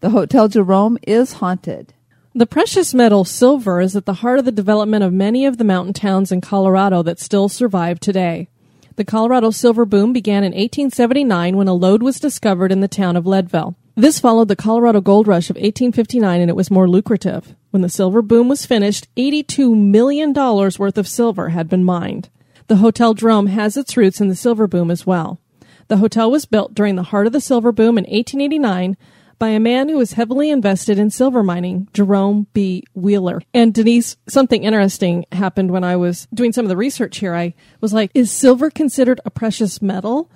The 0.00 0.10
Hotel 0.10 0.48
Jerome 0.48 0.98
is 1.06 1.32
haunted. 1.32 1.94
The 2.36 2.44
precious 2.44 2.92
metal 2.92 3.24
silver 3.24 3.80
is 3.80 3.96
at 3.96 4.04
the 4.04 4.12
heart 4.12 4.38
of 4.38 4.44
the 4.44 4.52
development 4.52 5.02
of 5.02 5.10
many 5.10 5.46
of 5.46 5.56
the 5.56 5.64
mountain 5.64 5.94
towns 5.94 6.30
in 6.30 6.42
Colorado 6.42 7.02
that 7.02 7.18
still 7.18 7.48
survive 7.48 7.98
today. 7.98 8.50
The 8.96 9.06
Colorado 9.06 9.50
silver 9.50 9.86
boom 9.86 10.12
began 10.12 10.44
in 10.44 10.52
1879 10.52 11.56
when 11.56 11.66
a 11.66 11.72
lode 11.72 12.02
was 12.02 12.20
discovered 12.20 12.70
in 12.70 12.82
the 12.82 12.88
town 12.88 13.16
of 13.16 13.26
Leadville. 13.26 13.74
This 13.94 14.20
followed 14.20 14.48
the 14.48 14.54
Colorado 14.54 15.00
gold 15.00 15.26
rush 15.26 15.48
of 15.48 15.56
1859 15.56 16.42
and 16.42 16.50
it 16.50 16.56
was 16.56 16.70
more 16.70 16.86
lucrative. 16.86 17.56
When 17.70 17.80
the 17.80 17.88
silver 17.88 18.20
boom 18.20 18.50
was 18.50 18.66
finished, 18.66 19.08
$82 19.16 19.74
million 19.74 20.34
worth 20.34 20.98
of 20.98 21.08
silver 21.08 21.48
had 21.48 21.70
been 21.70 21.84
mined. 21.84 22.28
The 22.66 22.76
Hotel 22.76 23.14
Jerome 23.14 23.46
has 23.46 23.78
its 23.78 23.96
roots 23.96 24.20
in 24.20 24.28
the 24.28 24.36
silver 24.36 24.66
boom 24.66 24.90
as 24.90 25.06
well. 25.06 25.40
The 25.88 25.96
hotel 25.98 26.30
was 26.30 26.44
built 26.44 26.74
during 26.74 26.96
the 26.96 27.04
heart 27.04 27.26
of 27.26 27.32
the 27.32 27.40
silver 27.40 27.72
boom 27.72 27.96
in 27.96 28.04
1889 28.04 28.98
by 29.38 29.48
a 29.48 29.60
man 29.60 29.88
who 29.88 29.98
was 29.98 30.12
heavily 30.12 30.50
invested 30.50 30.98
in 30.98 31.10
silver 31.10 31.42
mining, 31.42 31.88
Jerome 31.92 32.46
B. 32.52 32.84
Wheeler. 32.94 33.42
And 33.52 33.74
Denise, 33.74 34.16
something 34.28 34.64
interesting 34.64 35.26
happened 35.32 35.70
when 35.70 35.84
I 35.84 35.96
was 35.96 36.26
doing 36.32 36.52
some 36.52 36.64
of 36.64 36.68
the 36.68 36.76
research 36.76 37.18
here. 37.18 37.34
I 37.34 37.54
was 37.80 37.92
like, 37.92 38.10
is 38.14 38.30
silver 38.30 38.70
considered 38.70 39.20
a 39.24 39.30
precious 39.30 39.82
metal 39.82 40.30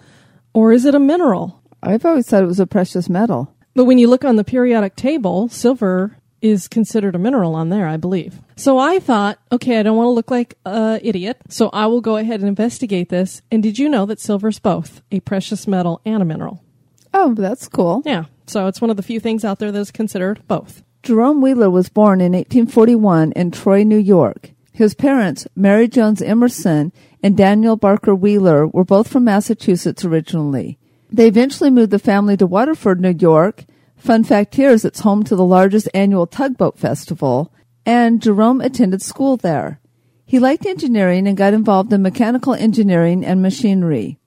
or 0.53 0.73
is 0.73 0.85
it 0.85 0.95
a 0.95 1.01
mineral? 1.01 1.63
I've 1.83 2.05
always 2.05 2.29
thought 2.29 2.43
it 2.43 2.47
was 2.47 2.61
a 2.61 2.67
precious 2.67 3.09
metal. 3.09 3.55
But 3.75 3.85
when 3.85 3.99
you 3.99 4.09
look 4.09 4.25
on 4.25 4.37
the 4.37 4.45
periodic 4.45 4.97
table, 4.97 5.49
silver 5.49 6.17
is 6.43 6.69
considered 6.69 7.15
a 7.15 7.19
mineral 7.19 7.55
on 7.55 7.69
there, 7.69 7.87
I 7.87 7.97
believe. 7.97 8.41
So 8.57 8.79
I 8.79 8.99
thought, 8.99 9.39
okay, 9.53 9.79
I 9.79 9.83
don't 9.83 9.97
want 9.97 10.07
to 10.07 10.13
look 10.13 10.31
like 10.31 10.57
an 10.65 11.01
idiot, 11.03 11.39
so 11.49 11.71
I 11.73 11.87
will 11.87 12.01
go 12.01 12.17
ahead 12.17 12.41
and 12.41 12.49
investigate 12.49 13.09
this. 13.11 13.43
And 13.51 13.63
did 13.63 13.79
you 13.79 13.89
know 13.89 14.07
that 14.07 14.21
silver's 14.21 14.59
both 14.59 15.03
a 15.11 15.21
precious 15.21 15.67
metal 15.67 16.01
and 16.05 16.23
a 16.23 16.25
mineral? 16.25 16.63
Oh, 17.13 17.35
that's 17.35 17.69
cool. 17.69 18.03
Yeah, 18.05 18.25
so 18.51 18.67
it's 18.67 18.81
one 18.81 18.91
of 18.91 18.97
the 18.97 19.03
few 19.03 19.21
things 19.21 19.45
out 19.45 19.59
there 19.59 19.73
that 19.73 19.79
is 19.79 19.91
considered 19.91 20.43
both. 20.49 20.83
Jerome 21.03 21.41
Wheeler 21.41 21.71
was 21.71 21.89
born 21.89 22.21
in 22.21 22.33
1841 22.33 23.33
in 23.33 23.51
Troy, 23.51 23.83
New 23.85 23.97
York. 23.97 24.51
His 24.73 24.95
parents, 24.95 25.47
Mary 25.57 25.89
Jones 25.89 26.21
Emerson 26.21 26.93
and 27.23 27.37
Daniel 27.37 27.77
Barker 27.77 28.15
Wheeler, 28.15 28.67
were 28.67 28.85
both 28.85 29.09
from 29.09 29.25
Massachusetts 29.25 30.05
originally. 30.05 30.79
They 31.11 31.29
eventually 31.29 31.71
moved 31.71 31.91
the 31.91 31.99
family 31.99 32.37
to 32.37 32.47
Waterford, 32.47 33.01
New 33.01 33.17
York, 33.19 33.65
Fun 34.01 34.25
fact 34.25 34.55
here 34.55 34.71
is 34.71 34.87
it's 34.87 35.01
home 35.01 35.25
to 35.25 35.37
the 35.37 35.45
largest 35.45 35.87
annual 35.93 36.27
tugboat 36.27 36.79
festival, 36.79 37.53
and 37.85 38.23
Jerome 38.23 38.63
attended 38.63 39.03
school 39.03 39.37
there. 39.37 39.79
He 40.25 40.39
liked 40.39 40.65
engineering 40.65 41.29
and 41.29 41.37
got 41.37 41.53
involved 41.53 41.93
in 41.93 42.01
mechanical 42.01 42.55
engineering 42.55 43.27
and 43.27 43.43
machinery. 43.43 44.19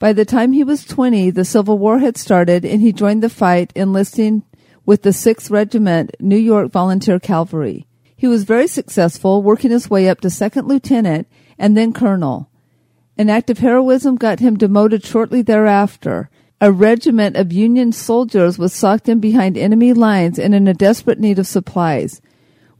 By 0.00 0.14
the 0.14 0.24
time 0.24 0.52
he 0.52 0.64
was 0.64 0.84
20, 0.86 1.30
the 1.30 1.44
Civil 1.44 1.78
War 1.78 1.98
had 1.98 2.16
started 2.16 2.64
and 2.64 2.80
he 2.80 2.90
joined 2.90 3.22
the 3.22 3.28
fight 3.28 3.70
enlisting 3.76 4.42
with 4.86 5.02
the 5.02 5.10
6th 5.10 5.50
Regiment 5.50 6.16
New 6.18 6.38
York 6.38 6.72
Volunteer 6.72 7.20
Cavalry. 7.20 7.86
He 8.16 8.26
was 8.26 8.44
very 8.44 8.66
successful, 8.66 9.42
working 9.42 9.70
his 9.70 9.90
way 9.90 10.08
up 10.08 10.20
to 10.22 10.30
second 10.30 10.66
lieutenant 10.66 11.28
and 11.58 11.76
then 11.76 11.92
colonel. 11.92 12.48
An 13.18 13.28
act 13.28 13.50
of 13.50 13.58
heroism 13.58 14.16
got 14.16 14.40
him 14.40 14.56
demoted 14.56 15.04
shortly 15.04 15.42
thereafter, 15.42 16.30
a 16.62 16.72
regiment 16.72 17.36
of 17.36 17.52
Union 17.52 17.92
soldiers 17.92 18.58
was 18.58 18.72
socked 18.72 19.06
in 19.08 19.20
behind 19.20 19.58
enemy 19.58 19.92
lines 19.92 20.38
and 20.38 20.54
in 20.54 20.66
a 20.66 20.74
desperate 20.74 21.20
need 21.20 21.38
of 21.38 21.46
supplies. 21.46 22.22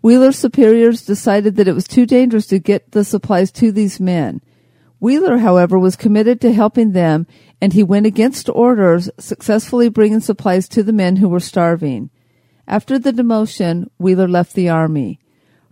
Wheeler's 0.02 0.38
superiors 0.38 1.04
decided 1.04 1.56
that 1.56 1.68
it 1.68 1.74
was 1.74 1.86
too 1.86 2.06
dangerous 2.06 2.46
to 2.46 2.58
get 2.58 2.92
the 2.92 3.04
supplies 3.04 3.50
to 3.52 3.72
these 3.72 4.00
men. 4.00 4.40
Wheeler, 5.00 5.38
however, 5.38 5.78
was 5.78 5.96
committed 5.96 6.40
to 6.42 6.52
helping 6.52 6.92
them, 6.92 7.26
and 7.60 7.72
he 7.72 7.82
went 7.82 8.06
against 8.06 8.48
orders, 8.50 9.10
successfully 9.18 9.88
bringing 9.88 10.20
supplies 10.20 10.68
to 10.68 10.82
the 10.82 10.92
men 10.92 11.16
who 11.16 11.28
were 11.28 11.40
starving. 11.40 12.10
After 12.68 12.98
the 12.98 13.12
demotion, 13.12 13.88
Wheeler 13.98 14.28
left 14.28 14.52
the 14.52 14.68
army. 14.68 15.18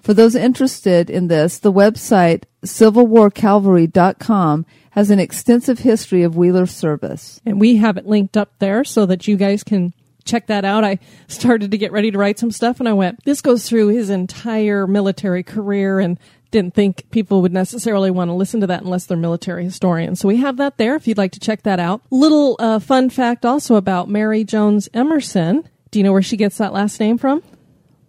For 0.00 0.14
those 0.14 0.34
interested 0.34 1.10
in 1.10 1.28
this, 1.28 1.58
the 1.58 1.72
website 1.72 2.44
civilwarcavalry.com 2.64 4.66
has 4.90 5.10
an 5.10 5.20
extensive 5.20 5.80
history 5.80 6.22
of 6.22 6.36
Wheeler's 6.36 6.70
service. 6.70 7.40
And 7.44 7.60
we 7.60 7.76
have 7.76 7.96
it 7.96 8.06
linked 8.06 8.36
up 8.36 8.58
there 8.58 8.84
so 8.84 9.06
that 9.06 9.28
you 9.28 9.36
guys 9.36 9.62
can 9.62 9.94
check 10.24 10.48
that 10.48 10.64
out. 10.64 10.84
I 10.84 10.98
started 11.26 11.70
to 11.70 11.78
get 11.78 11.92
ready 11.92 12.10
to 12.10 12.18
write 12.18 12.38
some 12.38 12.50
stuff 12.50 12.80
and 12.80 12.88
I 12.88 12.92
went, 12.92 13.24
this 13.24 13.40
goes 13.40 13.68
through 13.68 13.88
his 13.88 14.10
entire 14.10 14.86
military 14.86 15.42
career 15.42 16.00
and 16.00 16.18
didn't 16.50 16.74
think 16.74 17.10
people 17.10 17.42
would 17.42 17.52
necessarily 17.52 18.10
want 18.10 18.28
to 18.30 18.34
listen 18.34 18.60
to 18.60 18.66
that 18.68 18.82
unless 18.82 19.06
they're 19.06 19.16
military 19.16 19.64
historians. 19.64 20.20
So 20.20 20.28
we 20.28 20.36
have 20.38 20.56
that 20.58 20.78
there 20.78 20.94
if 20.96 21.06
you'd 21.06 21.18
like 21.18 21.32
to 21.32 21.40
check 21.40 21.62
that 21.64 21.78
out. 21.78 22.00
Little 22.10 22.56
uh, 22.58 22.78
fun 22.78 23.10
fact 23.10 23.44
also 23.44 23.74
about 23.76 24.08
Mary 24.08 24.44
Jones 24.44 24.88
Emerson. 24.94 25.68
Do 25.90 25.98
you 25.98 26.02
know 26.04 26.12
where 26.12 26.22
she 26.22 26.36
gets 26.36 26.58
that 26.58 26.72
last 26.72 26.98
name 27.00 27.18
from? 27.18 27.42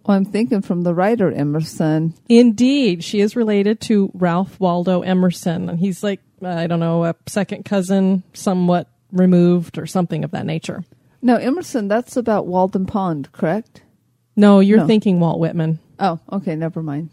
Well, 0.06 0.16
I'm 0.16 0.24
thinking 0.24 0.62
from 0.62 0.82
the 0.82 0.94
writer 0.94 1.30
Emerson. 1.30 2.14
Indeed, 2.28 3.04
she 3.04 3.20
is 3.20 3.36
related 3.36 3.80
to 3.82 4.10
Ralph 4.14 4.58
Waldo 4.58 5.02
Emerson, 5.02 5.68
and 5.68 5.78
he's 5.78 6.02
like 6.02 6.20
I 6.42 6.66
don't 6.66 6.80
know 6.80 7.04
a 7.04 7.14
second 7.26 7.64
cousin, 7.66 8.22
somewhat 8.32 8.88
removed, 9.12 9.76
or 9.76 9.86
something 9.86 10.24
of 10.24 10.30
that 10.30 10.46
nature. 10.46 10.84
No, 11.20 11.36
Emerson. 11.36 11.88
That's 11.88 12.16
about 12.16 12.46
Walden 12.46 12.86
Pond, 12.86 13.30
correct? 13.32 13.82
No, 14.36 14.60
you're 14.60 14.78
No. 14.78 14.86
thinking 14.86 15.20
Walt 15.20 15.38
Whitman. 15.38 15.78
Oh, 15.98 16.18
okay, 16.32 16.56
never 16.56 16.82
mind. 16.82 17.10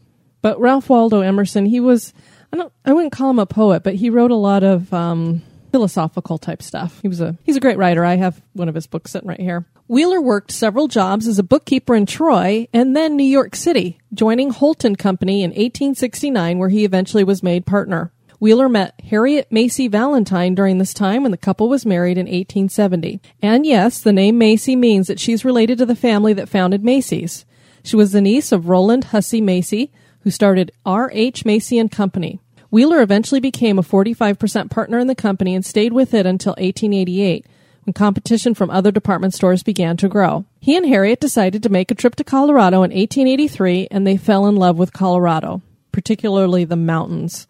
But 0.47 0.61
Ralph 0.61 0.87
Waldo 0.87 1.19
Emerson, 1.19 1.65
he 1.65 1.81
was 1.81 2.13
I 2.53 2.55
don't 2.55 2.71
I 2.85 2.93
wouldn't 2.93 3.11
call 3.11 3.29
him 3.29 3.37
a 3.37 3.45
poet, 3.45 3.83
but 3.83 3.95
he 3.95 4.09
wrote 4.09 4.31
a 4.31 4.35
lot 4.35 4.63
of 4.63 4.93
um, 4.93 5.41
philosophical 5.73 6.37
type 6.37 6.63
stuff. 6.63 7.01
He 7.01 7.09
was 7.09 7.19
a 7.19 7.35
he's 7.43 7.57
a 7.57 7.59
great 7.59 7.77
writer. 7.77 8.05
I 8.05 8.15
have 8.15 8.41
one 8.53 8.69
of 8.69 8.75
his 8.75 8.87
books 8.87 9.11
sitting 9.11 9.27
right 9.27 9.41
here. 9.41 9.65
Wheeler 9.89 10.21
worked 10.21 10.53
several 10.53 10.87
jobs 10.87 11.27
as 11.27 11.37
a 11.37 11.43
bookkeeper 11.43 11.95
in 11.95 12.05
Troy 12.05 12.69
and 12.71 12.95
then 12.95 13.17
New 13.17 13.25
York 13.25 13.57
City, 13.57 13.99
joining 14.13 14.51
Holton 14.51 14.95
Company 14.95 15.43
in 15.43 15.49
1869 15.49 16.59
where 16.59 16.69
he 16.69 16.85
eventually 16.85 17.25
was 17.25 17.43
made 17.43 17.65
partner. 17.65 18.13
Wheeler 18.39 18.69
met 18.69 19.01
Harriet 19.09 19.51
Macy 19.51 19.89
Valentine 19.89 20.55
during 20.55 20.77
this 20.77 20.93
time 20.93 21.23
when 21.23 21.31
the 21.31 21.37
couple 21.37 21.67
was 21.67 21.85
married 21.85 22.17
in 22.17 22.25
1870. 22.25 23.19
And 23.41 23.65
yes, 23.65 23.99
the 23.99 24.13
name 24.13 24.37
Macy 24.37 24.77
means 24.77 25.07
that 25.07 25.19
she's 25.19 25.43
related 25.43 25.77
to 25.79 25.85
the 25.85 25.93
family 25.93 26.31
that 26.31 26.47
founded 26.47 26.85
Macy's. 26.85 27.43
She 27.83 27.97
was 27.97 28.13
the 28.13 28.21
niece 28.21 28.53
of 28.53 28.69
Rowland 28.69 29.05
Hussey 29.05 29.41
Macy, 29.41 29.91
who 30.27 30.31
started 30.31 30.73
R.H. 30.85 31.45
Macy 31.45 31.79
and 31.79 31.89
Company. 31.89 32.41
Wheeler 32.69 33.01
eventually 33.01 33.39
became 33.39 33.79
a 33.79 33.81
45% 33.81 34.69
partner 34.69 34.99
in 34.99 35.07
the 35.07 35.15
company 35.15 35.55
and 35.55 35.65
stayed 35.65 35.93
with 35.93 36.13
it 36.13 36.25
until 36.25 36.51
1888, 36.57 37.45
when 37.85 37.93
competition 37.93 38.53
from 38.53 38.69
other 38.69 38.91
department 38.91 39.33
stores 39.33 39.63
began 39.63 39.95
to 39.95 40.09
grow. 40.09 40.43
He 40.59 40.75
and 40.75 40.85
Harriet 40.85 41.21
decided 41.21 41.63
to 41.63 41.69
make 41.69 41.91
a 41.91 41.95
trip 41.95 42.15
to 42.15 42.25
Colorado 42.25 42.83
in 42.83 42.91
1883, 42.91 43.87
and 43.89 44.05
they 44.05 44.17
fell 44.17 44.47
in 44.47 44.57
love 44.57 44.77
with 44.77 44.91
Colorado, 44.91 45.61
particularly 45.93 46.65
the 46.65 46.75
mountains. 46.75 47.47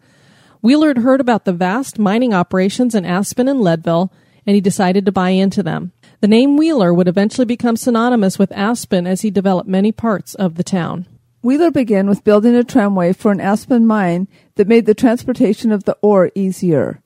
Wheeler 0.62 0.86
had 0.86 0.98
heard 0.98 1.20
about 1.20 1.46
the 1.46 1.52
vast 1.52 1.98
mining 1.98 2.32
operations 2.32 2.94
in 2.94 3.04
Aspen 3.04 3.48
and 3.48 3.60
Leadville, 3.60 4.12
and 4.46 4.54
he 4.54 4.60
decided 4.60 5.04
to 5.04 5.10
buy 5.10 5.30
into 5.30 5.64
them. 5.64 5.90
The 6.20 6.28
name 6.28 6.56
Wheeler 6.56 6.94
would 6.94 7.08
eventually 7.08 7.44
become 7.44 7.76
synonymous 7.76 8.38
with 8.38 8.52
Aspen 8.52 9.04
as 9.04 9.22
he 9.22 9.32
developed 9.32 9.68
many 9.68 9.90
parts 9.90 10.36
of 10.36 10.54
the 10.54 10.62
town. 10.62 11.06
Wheeler 11.40 11.70
began 11.70 12.08
with 12.08 12.24
building 12.24 12.54
a 12.54 12.64
tramway 12.64 13.12
for 13.12 13.30
an 13.30 13.40
Aspen 13.40 13.86
mine 13.86 14.26
that 14.56 14.66
made 14.66 14.86
the 14.86 14.94
transportation 14.94 15.70
of 15.70 15.84
the 15.84 15.96
ore 16.02 16.32
easier. 16.34 17.00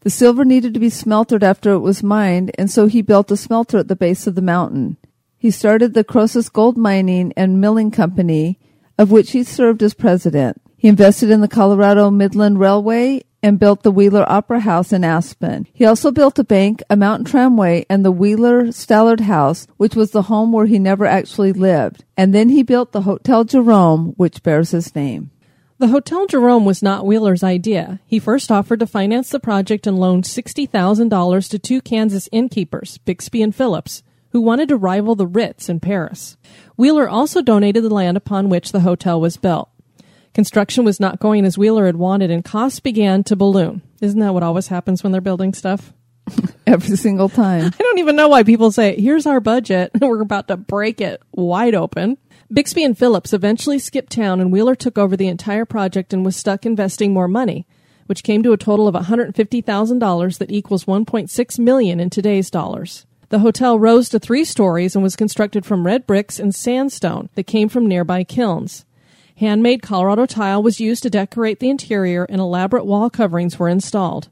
The 0.00 0.10
silver 0.10 0.44
needed 0.44 0.72
to 0.74 0.80
be 0.80 0.88
smelted 0.88 1.42
after 1.42 1.72
it 1.72 1.80
was 1.80 2.02
mined, 2.02 2.52
and 2.56 2.70
so 2.70 2.86
he 2.86 3.02
built 3.02 3.30
a 3.30 3.36
smelter 3.36 3.78
at 3.78 3.88
the 3.88 3.96
base 3.96 4.26
of 4.26 4.34
the 4.34 4.42
mountain. 4.42 4.96
He 5.36 5.50
started 5.50 5.92
the 5.92 6.04
Croesus 6.04 6.48
Gold 6.48 6.78
Mining 6.78 7.34
and 7.36 7.60
Milling 7.60 7.90
Company, 7.90 8.58
of 8.96 9.10
which 9.10 9.32
he 9.32 9.44
served 9.44 9.82
as 9.82 9.92
president. 9.92 10.62
He 10.78 10.88
invested 10.88 11.28
in 11.28 11.42
the 11.42 11.48
Colorado 11.48 12.10
Midland 12.10 12.58
Railway 12.58 13.24
and 13.42 13.58
built 13.58 13.82
the 13.82 13.90
Wheeler 13.90 14.24
Opera 14.28 14.60
House 14.60 14.92
in 14.92 15.04
Aspen. 15.04 15.66
He 15.72 15.84
also 15.84 16.10
built 16.10 16.38
a 16.38 16.44
bank, 16.44 16.82
a 16.90 16.96
mountain 16.96 17.24
tramway, 17.24 17.86
and 17.88 18.04
the 18.04 18.12
Wheeler 18.12 18.72
Stallard 18.72 19.20
House, 19.20 19.66
which 19.76 19.94
was 19.94 20.10
the 20.10 20.22
home 20.22 20.52
where 20.52 20.66
he 20.66 20.78
never 20.78 21.06
actually 21.06 21.52
lived. 21.52 22.04
And 22.16 22.34
then 22.34 22.48
he 22.48 22.62
built 22.62 22.92
the 22.92 23.02
Hotel 23.02 23.44
Jerome, 23.44 24.14
which 24.16 24.42
bears 24.42 24.70
his 24.70 24.94
name. 24.94 25.30
The 25.78 25.88
Hotel 25.88 26.26
Jerome 26.26 26.64
was 26.64 26.82
not 26.82 27.04
Wheeler's 27.04 27.44
idea. 27.44 28.00
He 28.06 28.18
first 28.18 28.50
offered 28.50 28.80
to 28.80 28.86
finance 28.86 29.28
the 29.28 29.38
project 29.38 29.86
and 29.86 29.98
loaned 29.98 30.24
$60,000 30.24 31.50
to 31.50 31.58
two 31.58 31.82
Kansas 31.82 32.30
innkeepers, 32.32 32.96
Bixby 32.98 33.42
and 33.42 33.54
Phillips, 33.54 34.02
who 34.30 34.40
wanted 34.40 34.70
to 34.70 34.76
rival 34.76 35.14
the 35.14 35.26
Ritz 35.26 35.68
in 35.68 35.80
Paris. 35.80 36.38
Wheeler 36.76 37.06
also 37.08 37.42
donated 37.42 37.84
the 37.84 37.92
land 37.92 38.16
upon 38.16 38.48
which 38.48 38.72
the 38.72 38.80
hotel 38.80 39.20
was 39.20 39.36
built. 39.36 39.68
Construction 40.36 40.84
was 40.84 41.00
not 41.00 41.18
going 41.18 41.46
as 41.46 41.56
Wheeler 41.56 41.86
had 41.86 41.96
wanted, 41.96 42.30
and 42.30 42.44
costs 42.44 42.78
began 42.78 43.24
to 43.24 43.34
balloon. 43.34 43.80
Isn't 44.02 44.20
that 44.20 44.34
what 44.34 44.42
always 44.42 44.68
happens 44.68 45.02
when 45.02 45.10
they're 45.10 45.22
building 45.22 45.54
stuff? 45.54 45.94
Every 46.66 46.94
single 46.98 47.30
time. 47.30 47.64
I 47.80 47.82
don't 47.82 47.98
even 48.00 48.16
know 48.16 48.28
why 48.28 48.42
people 48.42 48.70
say, 48.70 49.00
here's 49.00 49.24
our 49.24 49.40
budget, 49.40 49.92
and 49.94 50.02
we're 50.06 50.20
about 50.20 50.48
to 50.48 50.58
break 50.58 51.00
it 51.00 51.22
wide 51.32 51.74
open. 51.74 52.18
Bixby 52.52 52.84
and 52.84 52.98
Phillips 52.98 53.32
eventually 53.32 53.78
skipped 53.78 54.12
town, 54.12 54.38
and 54.38 54.52
Wheeler 54.52 54.74
took 54.74 54.98
over 54.98 55.16
the 55.16 55.26
entire 55.26 55.64
project 55.64 56.12
and 56.12 56.22
was 56.22 56.36
stuck 56.36 56.66
investing 56.66 57.14
more 57.14 57.28
money, 57.28 57.66
which 58.04 58.22
came 58.22 58.42
to 58.42 58.52
a 58.52 58.58
total 58.58 58.86
of 58.86 58.94
$150,000 58.94 60.38
that 60.38 60.50
equals 60.50 60.84
1.6 60.84 61.58
million 61.58 61.98
in 61.98 62.10
today's 62.10 62.50
dollars. 62.50 63.06
The 63.30 63.38
hotel 63.38 63.78
rose 63.78 64.10
to 64.10 64.18
three 64.18 64.44
stories 64.44 64.94
and 64.94 65.02
was 65.02 65.16
constructed 65.16 65.64
from 65.64 65.86
red 65.86 66.06
bricks 66.06 66.38
and 66.38 66.54
sandstone 66.54 67.30
that 67.36 67.46
came 67.46 67.70
from 67.70 67.86
nearby 67.86 68.22
kilns. 68.22 68.84
Handmade 69.36 69.82
Colorado 69.82 70.24
tile 70.24 70.62
was 70.62 70.80
used 70.80 71.02
to 71.02 71.10
decorate 71.10 71.60
the 71.60 71.68
interior, 71.68 72.24
and 72.24 72.40
elaborate 72.40 72.86
wall 72.86 73.10
coverings 73.10 73.58
were 73.58 73.68
installed. 73.68 74.28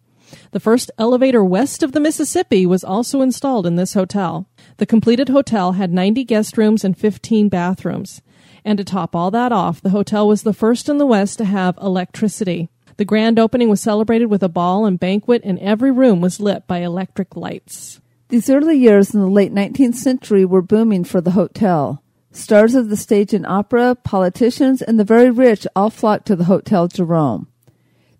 The 0.52 0.60
first 0.60 0.90
elevator 0.98 1.44
west 1.44 1.82
of 1.82 1.92
the 1.92 2.00
Mississippi 2.00 2.64
was 2.64 2.82
also 2.82 3.20
installed 3.20 3.66
in 3.66 3.76
this 3.76 3.94
hotel. 3.94 4.48
The 4.78 4.86
completed 4.86 5.28
hotel 5.28 5.72
had 5.72 5.92
90 5.92 6.24
guest 6.24 6.56
rooms 6.56 6.84
and 6.84 6.96
15 6.96 7.50
bathrooms. 7.50 8.22
And 8.64 8.78
to 8.78 8.84
top 8.84 9.14
all 9.14 9.30
that 9.30 9.52
off, 9.52 9.82
the 9.82 9.90
hotel 9.90 10.26
was 10.26 10.42
the 10.42 10.54
first 10.54 10.88
in 10.88 10.96
the 10.96 11.06
West 11.06 11.36
to 11.38 11.44
have 11.44 11.76
electricity. 11.82 12.70
The 12.96 13.04
grand 13.04 13.38
opening 13.38 13.68
was 13.68 13.82
celebrated 13.82 14.26
with 14.26 14.42
a 14.42 14.48
ball 14.48 14.86
and 14.86 14.98
banquet, 14.98 15.42
and 15.44 15.58
every 15.58 15.90
room 15.90 16.22
was 16.22 16.40
lit 16.40 16.66
by 16.66 16.78
electric 16.78 17.36
lights. 17.36 18.00
These 18.28 18.48
early 18.48 18.78
years 18.78 19.12
in 19.12 19.20
the 19.20 19.28
late 19.28 19.52
19th 19.52 19.96
century 19.96 20.46
were 20.46 20.62
booming 20.62 21.04
for 21.04 21.20
the 21.20 21.32
hotel. 21.32 22.02
Stars 22.34 22.74
of 22.74 22.88
the 22.88 22.96
stage 22.96 23.32
and 23.32 23.46
opera, 23.46 23.94
politicians, 23.94 24.82
and 24.82 24.98
the 24.98 25.04
very 25.04 25.30
rich 25.30 25.68
all 25.76 25.88
flocked 25.88 26.26
to 26.26 26.34
the 26.34 26.44
Hotel 26.44 26.88
Jerome. 26.88 27.46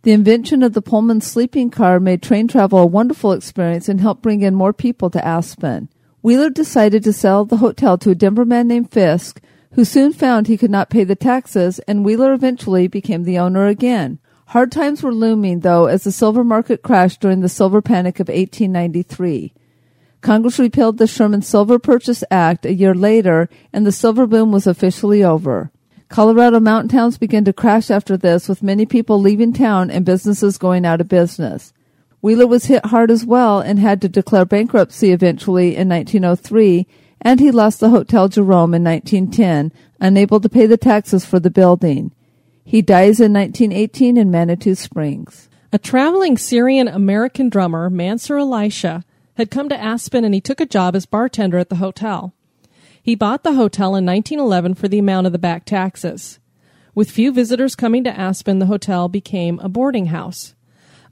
The 0.03 0.13
invention 0.13 0.63
of 0.63 0.73
the 0.73 0.81
Pullman 0.81 1.21
sleeping 1.21 1.69
car 1.69 1.99
made 1.99 2.23
train 2.23 2.47
travel 2.47 2.79
a 2.79 2.87
wonderful 2.87 3.33
experience 3.33 3.89
and 3.89 4.01
helped 4.01 4.23
bring 4.23 4.43
in 4.43 4.55
more 4.55 4.73
people 4.73 5.11
to 5.11 5.27
Aspen. 5.27 5.89
Wheeler 6.23 6.49
decided 6.49 7.03
to 7.03 7.13
sell 7.13 7.45
the 7.45 7.57
hotel 7.57 7.99
to 7.99 8.11
a 8.11 8.15
Denver 8.15 8.45
man 8.45 8.69
named 8.69 8.93
Fisk, 8.93 9.43
who 9.73 9.85
soon 9.85 10.13
found 10.13 10.47
he 10.47 10.57
could 10.57 10.71
not 10.71 10.91
pay 10.91 11.03
the 11.03 11.17
taxes, 11.17 11.81
and 11.81 12.05
Wheeler 12.05 12.33
eventually 12.33 12.87
became 12.87 13.25
the 13.25 13.39
owner 13.41 13.67
again. 13.67 14.21
Hard 14.47 14.71
times 14.71 15.03
were 15.03 15.13
looming, 15.13 15.61
though, 15.61 15.87
as 15.87 16.05
the 16.05 16.13
silver 16.13 16.45
market 16.45 16.83
crashed 16.83 17.21
during 17.21 17.41
the 17.41 17.49
silver 17.49 17.83
panic 17.83 18.21
of 18.21 18.29
1893. 18.29 19.53
Congress 20.25 20.59
repealed 20.59 20.97
the 20.97 21.07
Sherman 21.07 21.43
Silver 21.43 21.79
Purchase 21.79 22.25
Act 22.31 22.65
a 22.65 22.73
year 22.73 22.95
later, 22.95 23.51
and 23.75 23.85
the 23.85 23.93
silver 23.93 24.27
boom 24.27 24.53
was 24.53 24.67
officially 24.67 25.23
over. 25.23 25.71
Colorado 26.09 26.59
mountain 26.61 26.89
towns 26.89 27.19
began 27.19 27.45
to 27.45 27.53
crash 27.53 27.91
after 27.91 28.17
this, 28.17 28.49
with 28.49 28.63
many 28.63 28.87
people 28.87 29.21
leaving 29.21 29.53
town 29.53 29.91
and 29.91 30.03
businesses 30.07 30.57
going 30.57 30.87
out 30.87 31.03
of 31.03 31.11
business. 31.11 31.75
Wheeler 32.23 32.47
was 32.47 32.65
hit 32.65 32.87
hard 32.87 33.11
as 33.11 33.27
well 33.27 33.61
and 33.61 33.79
had 33.79 34.01
to 34.01 34.09
declare 34.09 34.47
bankruptcy 34.47 35.13
eventually 35.13 35.77
in 35.77 35.91
1903, 35.91 36.87
and 37.21 37.39
he 37.39 37.51
lost 37.51 37.81
the 37.81 37.91
Hotel 37.91 38.29
Jerome 38.29 38.73
in 38.73 38.83
1910, 38.83 39.73
unable 40.01 40.41
to 40.41 40.49
pay 40.49 40.65
the 40.65 40.79
taxes 40.79 41.27
for 41.27 41.39
the 41.39 41.51
building. 41.51 42.13
He 42.65 42.81
dies 42.81 43.21
in 43.21 43.35
1918 43.35 44.17
in 44.17 44.31
Manitou 44.31 44.75
Springs. 44.75 45.51
A 45.71 45.79
traveling 45.79 46.39
Syrian 46.39 46.89
American 46.89 47.51
drummer, 47.51 47.91
Mansur 47.91 48.39
Elisha, 48.39 49.05
had 49.35 49.51
come 49.51 49.69
to 49.69 49.81
Aspen 49.81 50.25
and 50.25 50.35
he 50.35 50.41
took 50.41 50.61
a 50.61 50.67
job 50.67 50.95
as 50.95 51.07
bartender 51.07 51.59
at 51.59 51.69
the 51.69 51.77
hotel. 51.77 52.35
He 53.03 53.15
bought 53.15 53.43
the 53.43 53.55
hotel 53.55 53.97
in 53.97 54.07
1911 54.07 54.75
for 54.75 54.89
the 54.89 54.99
amount 54.99 55.27
of 55.27 55.33
the 55.33 55.39
back 55.39 55.65
taxes. 55.65 56.39
With 56.95 57.11
few 57.11 57.33
visitors 57.33 57.75
coming 57.75 58.05
to 58.05 58.19
Aspen, 58.19 58.61
the 58.61 58.67
hotel 58.67 59.09
became 59.09 59.59
a 59.59 59.69
boarding 59.69 60.07
house. 60.07 60.55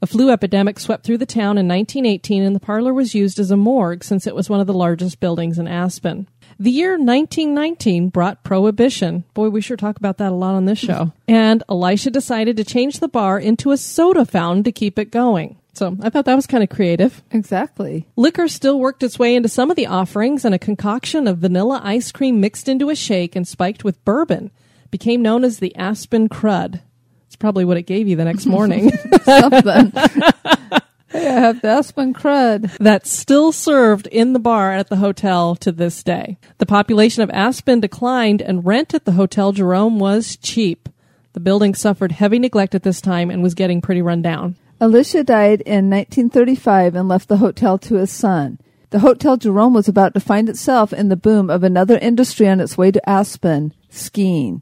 A 0.01 0.07
flu 0.07 0.31
epidemic 0.31 0.79
swept 0.79 1.05
through 1.05 1.19
the 1.19 1.25
town 1.25 1.57
in 1.57 1.67
1918, 1.67 2.43
and 2.43 2.55
the 2.55 2.59
parlor 2.59 2.93
was 2.93 3.15
used 3.15 3.39
as 3.39 3.51
a 3.51 3.57
morgue 3.57 4.03
since 4.03 4.25
it 4.25 4.35
was 4.35 4.49
one 4.49 4.59
of 4.59 4.67
the 4.67 4.73
largest 4.73 5.19
buildings 5.19 5.59
in 5.59 5.67
Aspen. 5.67 6.27
The 6.59 6.71
year 6.71 6.91
1919 6.91 8.09
brought 8.09 8.43
prohibition. 8.43 9.23
Boy, 9.33 9.49
we 9.49 9.61
sure 9.61 9.77
talk 9.77 9.97
about 9.97 10.17
that 10.17 10.31
a 10.31 10.35
lot 10.35 10.55
on 10.55 10.65
this 10.65 10.79
show. 10.79 11.11
and 11.27 11.63
Elisha 11.69 12.11
decided 12.11 12.57
to 12.57 12.63
change 12.63 12.99
the 12.99 13.07
bar 13.07 13.39
into 13.39 13.71
a 13.71 13.77
soda 13.77 14.25
fountain 14.25 14.63
to 14.63 14.71
keep 14.71 14.99
it 14.99 15.11
going. 15.11 15.57
So 15.73 15.97
I 16.01 16.09
thought 16.09 16.25
that 16.25 16.35
was 16.35 16.45
kind 16.45 16.63
of 16.63 16.69
creative. 16.69 17.23
Exactly. 17.31 18.07
Liquor 18.15 18.47
still 18.47 18.79
worked 18.79 19.01
its 19.01 19.17
way 19.17 19.35
into 19.35 19.49
some 19.49 19.71
of 19.71 19.75
the 19.75 19.87
offerings, 19.87 20.45
and 20.45 20.53
a 20.53 20.59
concoction 20.59 21.27
of 21.27 21.39
vanilla 21.39 21.81
ice 21.83 22.11
cream 22.11 22.39
mixed 22.39 22.69
into 22.69 22.89
a 22.89 22.95
shake 22.95 23.35
and 23.35 23.47
spiked 23.47 23.83
with 23.83 24.03
bourbon 24.05 24.51
became 24.91 25.23
known 25.23 25.43
as 25.43 25.57
the 25.57 25.75
Aspen 25.75 26.29
Crud. 26.29 26.79
It's 27.25 27.35
probably 27.35 27.65
what 27.65 27.77
it 27.77 27.83
gave 27.83 28.07
you 28.07 28.15
the 28.15 28.25
next 28.25 28.45
morning. 28.45 28.91
Something. 29.23 29.91
I 31.13 31.19
have 31.19 31.61
the 31.61 31.69
Aspen 31.69 32.13
crud. 32.13 32.75
That's 32.77 33.11
still 33.11 33.51
served 33.51 34.07
in 34.07 34.33
the 34.33 34.39
bar 34.39 34.73
at 34.73 34.89
the 34.89 34.95
hotel 34.97 35.55
to 35.57 35.71
this 35.71 36.03
day. 36.03 36.37
The 36.57 36.65
population 36.65 37.23
of 37.23 37.29
Aspen 37.31 37.79
declined, 37.79 38.41
and 38.41 38.65
rent 38.65 38.93
at 38.93 39.05
the 39.05 39.13
Hotel 39.13 39.51
Jerome 39.51 39.99
was 39.99 40.37
cheap. 40.37 40.89
The 41.33 41.39
building 41.39 41.75
suffered 41.75 42.13
heavy 42.13 42.39
neglect 42.39 42.75
at 42.75 42.83
this 42.83 43.01
time 43.01 43.29
and 43.29 43.41
was 43.41 43.53
getting 43.53 43.81
pretty 43.81 44.01
run 44.01 44.21
down. 44.21 44.55
Elisha 44.79 45.23
died 45.23 45.61
in 45.61 45.89
1935 45.89 46.95
and 46.95 47.07
left 47.07 47.27
the 47.27 47.37
hotel 47.37 47.77
to 47.79 47.95
his 47.95 48.11
son. 48.11 48.59
The 48.89 48.99
Hotel 48.99 49.37
Jerome 49.37 49.73
was 49.73 49.87
about 49.87 50.13
to 50.13 50.19
find 50.19 50.47
itself 50.49 50.93
in 50.93 51.09
the 51.09 51.15
boom 51.15 51.49
of 51.49 51.63
another 51.63 51.97
industry 51.97 52.47
on 52.47 52.59
its 52.59 52.77
way 52.77 52.91
to 52.91 53.09
Aspen 53.09 53.73
skiing. 53.89 54.61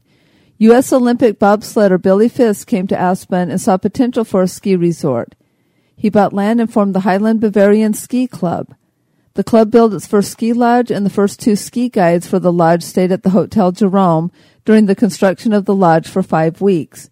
U.S. 0.58 0.92
Olympic 0.92 1.38
bobsledder 1.38 2.00
Billy 2.00 2.28
Fiske 2.28 2.68
came 2.68 2.86
to 2.86 2.98
Aspen 2.98 3.50
and 3.50 3.60
saw 3.60 3.76
potential 3.76 4.24
for 4.24 4.42
a 4.42 4.48
ski 4.48 4.76
resort. 4.76 5.34
He 6.02 6.10
bought 6.10 6.32
land 6.32 6.60
and 6.60 6.68
formed 6.68 6.96
the 6.96 7.06
Highland 7.06 7.40
Bavarian 7.40 7.94
Ski 7.94 8.26
Club. 8.26 8.74
The 9.34 9.44
club 9.44 9.70
built 9.70 9.94
its 9.94 10.04
first 10.04 10.32
ski 10.32 10.52
lodge, 10.52 10.90
and 10.90 11.06
the 11.06 11.10
first 11.10 11.38
two 11.38 11.54
ski 11.54 11.88
guides 11.88 12.26
for 12.26 12.40
the 12.40 12.52
lodge 12.52 12.82
stayed 12.82 13.12
at 13.12 13.22
the 13.22 13.30
Hotel 13.30 13.70
Jerome 13.70 14.32
during 14.64 14.86
the 14.86 14.96
construction 14.96 15.52
of 15.52 15.64
the 15.64 15.76
lodge 15.76 16.08
for 16.08 16.24
five 16.24 16.60
weeks. 16.60 17.08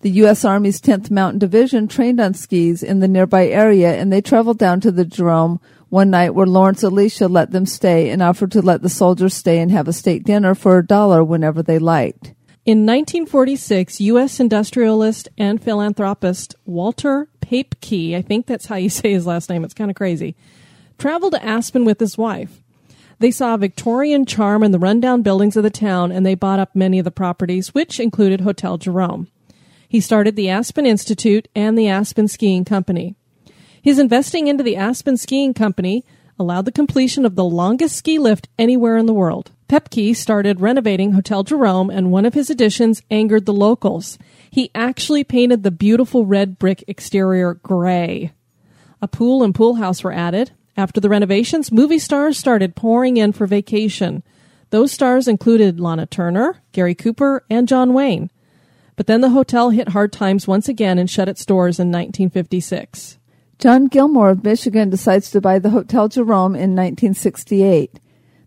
The 0.00 0.10
U.S. 0.10 0.44
Army's 0.44 0.80
10th 0.80 1.12
Mountain 1.12 1.38
Division 1.38 1.86
trained 1.86 2.20
on 2.20 2.34
skis 2.34 2.82
in 2.82 2.98
the 2.98 3.06
nearby 3.06 3.46
area, 3.46 3.94
and 3.94 4.12
they 4.12 4.20
traveled 4.20 4.58
down 4.58 4.80
to 4.80 4.90
the 4.90 5.04
Jerome 5.04 5.60
one 5.88 6.10
night 6.10 6.34
where 6.34 6.44
Lawrence 6.44 6.82
Elisha 6.82 7.28
let 7.28 7.52
them 7.52 7.66
stay 7.66 8.10
and 8.10 8.20
offered 8.20 8.50
to 8.50 8.62
let 8.62 8.82
the 8.82 8.88
soldiers 8.88 9.34
stay 9.34 9.60
and 9.60 9.70
have 9.70 9.86
a 9.86 9.92
state 9.92 10.24
dinner 10.24 10.56
for 10.56 10.76
a 10.76 10.84
dollar 10.84 11.22
whenever 11.22 11.62
they 11.62 11.78
liked. 11.78 12.34
In 12.66 12.86
1946, 12.86 14.00
U.S. 14.00 14.40
industrialist 14.40 15.28
and 15.36 15.62
philanthropist 15.62 16.54
Walter 16.64 17.28
Paepcke, 17.42 18.16
I 18.16 18.22
think 18.22 18.46
that's 18.46 18.64
how 18.64 18.76
you 18.76 18.88
say 18.90 19.12
his 19.12 19.26
last 19.26 19.50
name, 19.50 19.64
it's 19.64 19.74
kind 19.74 19.90
of 19.90 19.96
crazy, 19.98 20.34
traveled 20.96 21.34
to 21.34 21.44
Aspen 21.44 21.84
with 21.84 22.00
his 22.00 22.16
wife. 22.16 22.62
They 23.18 23.30
saw 23.30 23.58
Victorian 23.58 24.24
charm 24.24 24.62
in 24.62 24.72
the 24.72 24.78
rundown 24.78 25.20
buildings 25.20 25.58
of 25.58 25.62
the 25.62 25.68
town 25.68 26.10
and 26.10 26.24
they 26.24 26.34
bought 26.34 26.58
up 26.58 26.74
many 26.74 26.98
of 26.98 27.04
the 27.04 27.10
properties, 27.10 27.74
which 27.74 28.00
included 28.00 28.40
Hotel 28.40 28.78
Jerome. 28.78 29.28
He 29.86 30.00
started 30.00 30.34
the 30.34 30.48
Aspen 30.48 30.86
Institute 30.86 31.48
and 31.54 31.76
the 31.76 31.88
Aspen 31.88 32.28
Skiing 32.28 32.64
Company. 32.64 33.14
His 33.82 33.98
investing 33.98 34.48
into 34.48 34.64
the 34.64 34.76
Aspen 34.76 35.18
Skiing 35.18 35.52
Company 35.52 36.02
allowed 36.38 36.64
the 36.64 36.72
completion 36.72 37.26
of 37.26 37.34
the 37.34 37.44
longest 37.44 37.94
ski 37.94 38.18
lift 38.18 38.48
anywhere 38.58 38.96
in 38.96 39.04
the 39.04 39.12
world. 39.12 39.52
Paepcke 39.68 40.14
started 40.14 40.60
renovating 40.60 41.12
Hotel 41.12 41.42
Jerome, 41.42 41.90
and 41.90 42.12
one 42.12 42.26
of 42.26 42.34
his 42.34 42.50
additions 42.50 43.02
angered 43.10 43.46
the 43.46 43.52
locals. 43.52 44.18
He 44.50 44.70
actually 44.74 45.24
painted 45.24 45.62
the 45.62 45.70
beautiful 45.70 46.26
red 46.26 46.58
brick 46.58 46.84
exterior 46.86 47.54
gray. 47.54 48.32
A 49.00 49.08
pool 49.08 49.42
and 49.42 49.54
pool 49.54 49.76
house 49.76 50.04
were 50.04 50.12
added. 50.12 50.52
After 50.76 51.00
the 51.00 51.08
renovations, 51.08 51.72
movie 51.72 51.98
stars 51.98 52.36
started 52.36 52.76
pouring 52.76 53.16
in 53.16 53.32
for 53.32 53.46
vacation. 53.46 54.22
Those 54.70 54.92
stars 54.92 55.28
included 55.28 55.80
Lana 55.80 56.06
Turner, 56.06 56.62
Gary 56.72 56.94
Cooper, 56.94 57.44
and 57.48 57.68
John 57.68 57.94
Wayne. 57.94 58.30
But 58.96 59.06
then 59.06 59.20
the 59.20 59.30
hotel 59.30 59.70
hit 59.70 59.90
hard 59.90 60.12
times 60.12 60.46
once 60.46 60.68
again 60.68 60.98
and 60.98 61.08
shut 61.08 61.28
its 61.28 61.44
doors 61.44 61.78
in 61.78 61.88
1956. 61.88 63.18
John 63.58 63.86
Gilmore 63.86 64.30
of 64.30 64.44
Michigan 64.44 64.90
decides 64.90 65.30
to 65.30 65.40
buy 65.40 65.58
the 65.58 65.70
Hotel 65.70 66.08
Jerome 66.08 66.54
in 66.54 66.74
1968. 66.74 68.00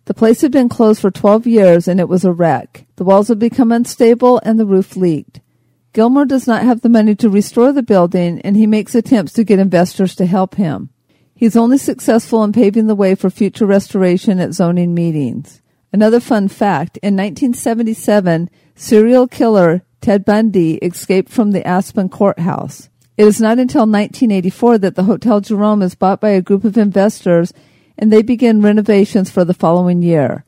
The 0.07 0.13
place 0.13 0.39
had 0.39 0.53
been 0.53 0.69
closed 0.69 1.01
for 1.01 1.11
12 1.11 1.45
years 1.45 1.85
and 1.85 1.99
it 1.99 2.07
was 2.07 2.23
a 2.23 2.31
wreck. 2.31 2.85
The 2.95 3.03
walls 3.03 3.27
had 3.27 3.39
become 3.39 3.73
unstable 3.73 4.39
and 4.41 4.57
the 4.57 4.65
roof 4.65 4.95
leaked. 4.95 5.41
Gilmore 5.91 6.23
does 6.23 6.47
not 6.47 6.63
have 6.63 6.79
the 6.79 6.87
money 6.87 7.13
to 7.15 7.29
restore 7.29 7.73
the 7.73 7.83
building 7.83 8.39
and 8.39 8.55
he 8.55 8.65
makes 8.65 8.95
attempts 8.95 9.33
to 9.33 9.43
get 9.43 9.59
investors 9.59 10.15
to 10.15 10.25
help 10.25 10.55
him. 10.55 10.91
He's 11.35 11.57
only 11.57 11.77
successful 11.77 12.41
in 12.45 12.53
paving 12.53 12.87
the 12.87 12.95
way 12.95 13.15
for 13.15 13.29
future 13.29 13.65
restoration 13.65 14.39
at 14.39 14.53
zoning 14.53 14.93
meetings. 14.93 15.61
Another 15.91 16.21
fun 16.21 16.47
fact, 16.47 16.95
in 17.03 17.17
1977, 17.17 18.49
serial 18.75 19.27
killer 19.27 19.83
Ted 19.99 20.23
Bundy 20.23 20.75
escaped 20.75 21.29
from 21.29 21.51
the 21.51 21.67
Aspen 21.67 22.07
courthouse. 22.07 22.87
It 23.17 23.27
is 23.27 23.41
not 23.41 23.59
until 23.59 23.81
1984 23.81 24.77
that 24.77 24.95
the 24.95 25.03
Hotel 25.03 25.41
Jerome 25.41 25.81
is 25.81 25.95
bought 25.95 26.21
by 26.21 26.29
a 26.29 26.41
group 26.41 26.63
of 26.63 26.77
investors 26.77 27.51
and 27.97 28.11
they 28.11 28.21
begin 28.21 28.61
renovations 28.61 29.29
for 29.29 29.43
the 29.43 29.53
following 29.53 30.01
year. 30.01 30.45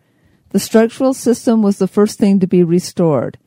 The 0.50 0.60
structural 0.60 1.14
system 1.14 1.62
was 1.62 1.78
the 1.78 1.88
first 1.88 2.18
thing 2.18 2.40
to 2.40 2.48
be 2.48 2.64
restored. 2.64 3.38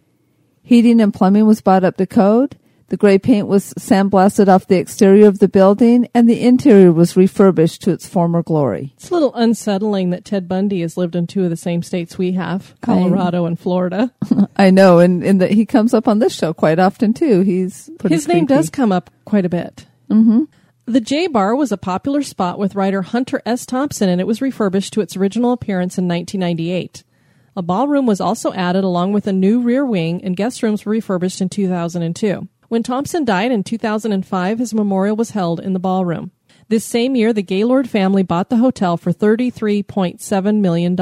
Heating 0.63 1.01
and 1.01 1.13
plumbing 1.13 1.47
was 1.47 1.61
brought 1.61 1.85
up 1.85 1.97
to 1.97 2.07
code. 2.07 2.57
The 2.89 2.97
gray 2.99 3.19
paint 3.19 3.49
was 3.49 3.73
sandblasted 3.75 4.49
off 4.49 4.67
the 4.67 4.77
exterior 4.77 5.27
of 5.27 5.39
the 5.39 5.49
building, 5.49 6.09
and 6.15 6.29
the 6.29 6.43
interior 6.43 6.93
was 6.93 7.17
refurbished 7.17 7.81
to 7.83 7.91
its 7.91 8.07
former 8.07 8.43
glory. 8.43 8.93
It's 8.97 9.09
a 9.09 9.15
little 9.15 9.35
unsettling 9.35 10.11
that 10.11 10.27
Ted 10.27 10.47
Bundy 10.47 10.83
has 10.83 10.99
lived 10.99 11.17
in 11.17 11.27
two 11.27 11.43
of 11.45 11.51
the 11.51 11.57
same 11.57 11.83
states 11.83 12.19
we 12.19 12.33
have, 12.33 12.75
Colorado 12.83 13.47
and 13.47 13.59
Florida. 13.59 14.13
I 14.57 14.71
know, 14.71 14.99
and, 14.99 15.25
and 15.25 15.41
that 15.41 15.53
he 15.53 15.65
comes 15.65 15.95
up 15.95 16.07
on 16.07 16.19
this 16.19 16.35
show 16.35 16.53
quite 16.53 16.79
often 16.79 17.15
too. 17.15 17.41
He's 17.41 17.91
pretty 17.99 18.15
His 18.15 18.29
name 18.29 18.45
does 18.45 18.69
come 18.69 18.93
up 18.93 19.11
quite 19.25 19.47
a 19.47 19.49
bit. 19.49 19.87
Mm-hmm. 20.11 20.43
The 20.87 21.01
J 21.01 21.29
Bar 21.29 21.55
was 21.55 21.71
a 21.71 21.77
popular 21.77 22.23
spot 22.23 22.59
with 22.59 22.75
writer 22.75 23.03
Hunter 23.03 23.41
S. 23.47 23.65
Thompson, 23.65 24.09
and 24.09 24.21
it 24.21 24.27
was 24.27 24.43
refurbished 24.43 24.93
to 24.95 25.01
its 25.01 25.17
original 25.17 25.53
appearance 25.53 25.97
in 25.97 26.09
1998. 26.09 27.05
A 27.55 27.63
ballroom 27.63 28.05
was 28.05 28.21
also 28.21 28.53
added 28.53 28.83
along 28.83 29.13
with 29.13 29.29
a 29.29 29.33
new 29.33 29.61
rear 29.61 29.87
wing, 29.87 30.25
and 30.25 30.37
guest 30.37 30.61
rooms 30.61 30.85
were 30.85 30.91
refurbished 30.91 31.41
in 31.41 31.49
2002. 31.49 32.49
When 32.67 32.83
Thompson 32.83 33.25
died 33.25 33.53
in 33.53 33.63
2005, 33.63 34.59
his 34.59 34.75
memorial 34.75 35.15
was 35.15 35.31
held 35.31 35.61
in 35.61 35.73
the 35.73 35.79
ballroom. 35.79 36.33
This 36.69 36.85
same 36.85 37.15
year, 37.15 37.33
the 37.33 37.43
Gaylord 37.43 37.89
family 37.89 38.25
bought 38.25 38.51
the 38.51 38.57
hotel 38.57 38.97
for 38.97 39.13
$33.7 39.13 40.61
million. 40.61 40.97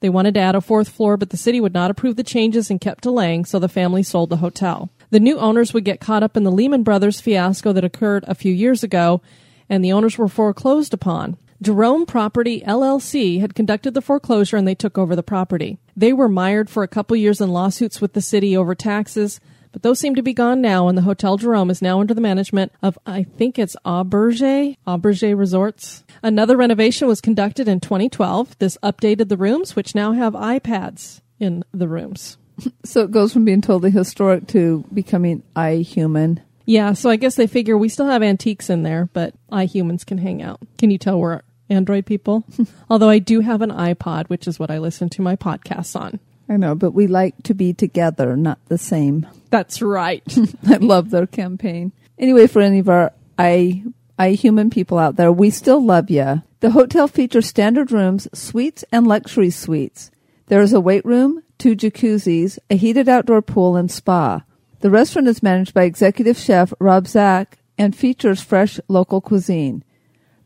They 0.00 0.08
wanted 0.08 0.32
to 0.34 0.40
add 0.40 0.54
a 0.54 0.62
fourth 0.62 0.88
floor, 0.88 1.18
but 1.18 1.28
the 1.28 1.36
city 1.36 1.60
would 1.60 1.74
not 1.74 1.90
approve 1.90 2.16
the 2.16 2.24
changes 2.24 2.70
and 2.70 2.80
kept 2.80 3.02
delaying, 3.02 3.44
so 3.44 3.58
the 3.58 3.68
family 3.68 4.02
sold 4.02 4.30
the 4.30 4.38
hotel. 4.38 4.88
The 5.12 5.20
new 5.20 5.38
owners 5.38 5.74
would 5.74 5.84
get 5.84 6.00
caught 6.00 6.22
up 6.22 6.38
in 6.38 6.42
the 6.42 6.50
Lehman 6.50 6.84
Brothers 6.84 7.20
fiasco 7.20 7.74
that 7.74 7.84
occurred 7.84 8.24
a 8.26 8.34
few 8.34 8.50
years 8.50 8.82
ago, 8.82 9.20
and 9.68 9.84
the 9.84 9.92
owners 9.92 10.16
were 10.16 10.26
foreclosed 10.26 10.94
upon. 10.94 11.36
Jerome 11.60 12.06
Property 12.06 12.62
LLC 12.62 13.38
had 13.38 13.54
conducted 13.54 13.92
the 13.92 14.00
foreclosure 14.00 14.56
and 14.56 14.66
they 14.66 14.74
took 14.74 14.96
over 14.96 15.14
the 15.14 15.22
property. 15.22 15.78
They 15.94 16.14
were 16.14 16.30
mired 16.30 16.70
for 16.70 16.82
a 16.82 16.88
couple 16.88 17.14
years 17.14 17.42
in 17.42 17.50
lawsuits 17.50 18.00
with 18.00 18.14
the 18.14 18.22
city 18.22 18.56
over 18.56 18.74
taxes, 18.74 19.38
but 19.70 19.82
those 19.82 19.98
seem 19.98 20.14
to 20.14 20.22
be 20.22 20.32
gone 20.32 20.62
now, 20.62 20.88
and 20.88 20.96
the 20.96 21.02
Hotel 21.02 21.36
Jerome 21.36 21.68
is 21.68 21.82
now 21.82 22.00
under 22.00 22.14
the 22.14 22.22
management 22.22 22.72
of, 22.80 22.98
I 23.04 23.24
think 23.24 23.58
it's 23.58 23.76
Auberge, 23.84 24.78
Auberge 24.86 25.38
Resorts. 25.38 26.04
Another 26.22 26.56
renovation 26.56 27.06
was 27.06 27.20
conducted 27.20 27.68
in 27.68 27.80
2012. 27.80 28.58
This 28.58 28.78
updated 28.82 29.28
the 29.28 29.36
rooms, 29.36 29.76
which 29.76 29.94
now 29.94 30.12
have 30.12 30.32
iPads 30.32 31.20
in 31.38 31.64
the 31.70 31.86
rooms. 31.86 32.38
So 32.84 33.02
it 33.02 33.10
goes 33.10 33.32
from 33.32 33.44
being 33.44 33.60
totally 33.60 33.90
historic 33.90 34.48
to 34.48 34.84
becoming 34.92 35.42
I 35.54 35.76
human. 35.76 36.42
Yeah, 36.66 36.92
so 36.92 37.10
I 37.10 37.16
guess 37.16 37.36
they 37.36 37.46
figure 37.46 37.76
we 37.76 37.88
still 37.88 38.06
have 38.06 38.22
antiques 38.22 38.70
in 38.70 38.82
there, 38.82 39.08
but 39.12 39.34
I 39.50 39.64
humans 39.64 40.04
can 40.04 40.18
hang 40.18 40.42
out. 40.42 40.60
Can 40.78 40.90
you 40.90 40.98
tell 40.98 41.18
we're 41.18 41.42
Android 41.70 42.06
people? 42.06 42.44
Although 42.90 43.08
I 43.08 43.18
do 43.18 43.40
have 43.40 43.62
an 43.62 43.70
iPod, 43.70 44.28
which 44.28 44.46
is 44.46 44.58
what 44.58 44.70
I 44.70 44.78
listen 44.78 45.08
to 45.10 45.22
my 45.22 45.36
podcasts 45.36 45.98
on. 45.98 46.20
I 46.48 46.56
know, 46.56 46.74
but 46.74 46.92
we 46.92 47.06
like 47.06 47.42
to 47.44 47.54
be 47.54 47.72
together, 47.72 48.36
not 48.36 48.58
the 48.68 48.78
same. 48.78 49.26
That's 49.50 49.80
right. 49.80 50.22
I 50.68 50.76
love 50.76 51.10
their 51.10 51.26
campaign. 51.26 51.92
Anyway, 52.18 52.46
for 52.46 52.60
any 52.60 52.80
of 52.80 52.88
our 52.88 53.12
I 53.38 53.84
I 54.18 54.30
human 54.32 54.70
people 54.70 54.98
out 54.98 55.16
there, 55.16 55.32
we 55.32 55.50
still 55.50 55.82
love 55.84 56.10
you. 56.10 56.42
The 56.60 56.70
hotel 56.70 57.08
features 57.08 57.46
standard 57.46 57.90
rooms, 57.90 58.28
suites, 58.32 58.84
and 58.92 59.06
luxury 59.06 59.50
suites. 59.50 60.10
There 60.46 60.60
is 60.60 60.72
a 60.72 60.80
weight 60.80 61.04
room, 61.04 61.41
two 61.62 61.76
jacuzzis, 61.76 62.58
a 62.70 62.74
heated 62.74 63.08
outdoor 63.08 63.40
pool, 63.40 63.76
and 63.76 63.88
spa. 63.88 64.42
The 64.80 64.90
restaurant 64.90 65.28
is 65.28 65.44
managed 65.44 65.72
by 65.72 65.84
executive 65.84 66.36
chef 66.36 66.72
Rob 66.80 67.06
Zack 67.06 67.58
and 67.78 67.94
features 67.94 68.42
fresh 68.42 68.80
local 68.88 69.20
cuisine. 69.20 69.84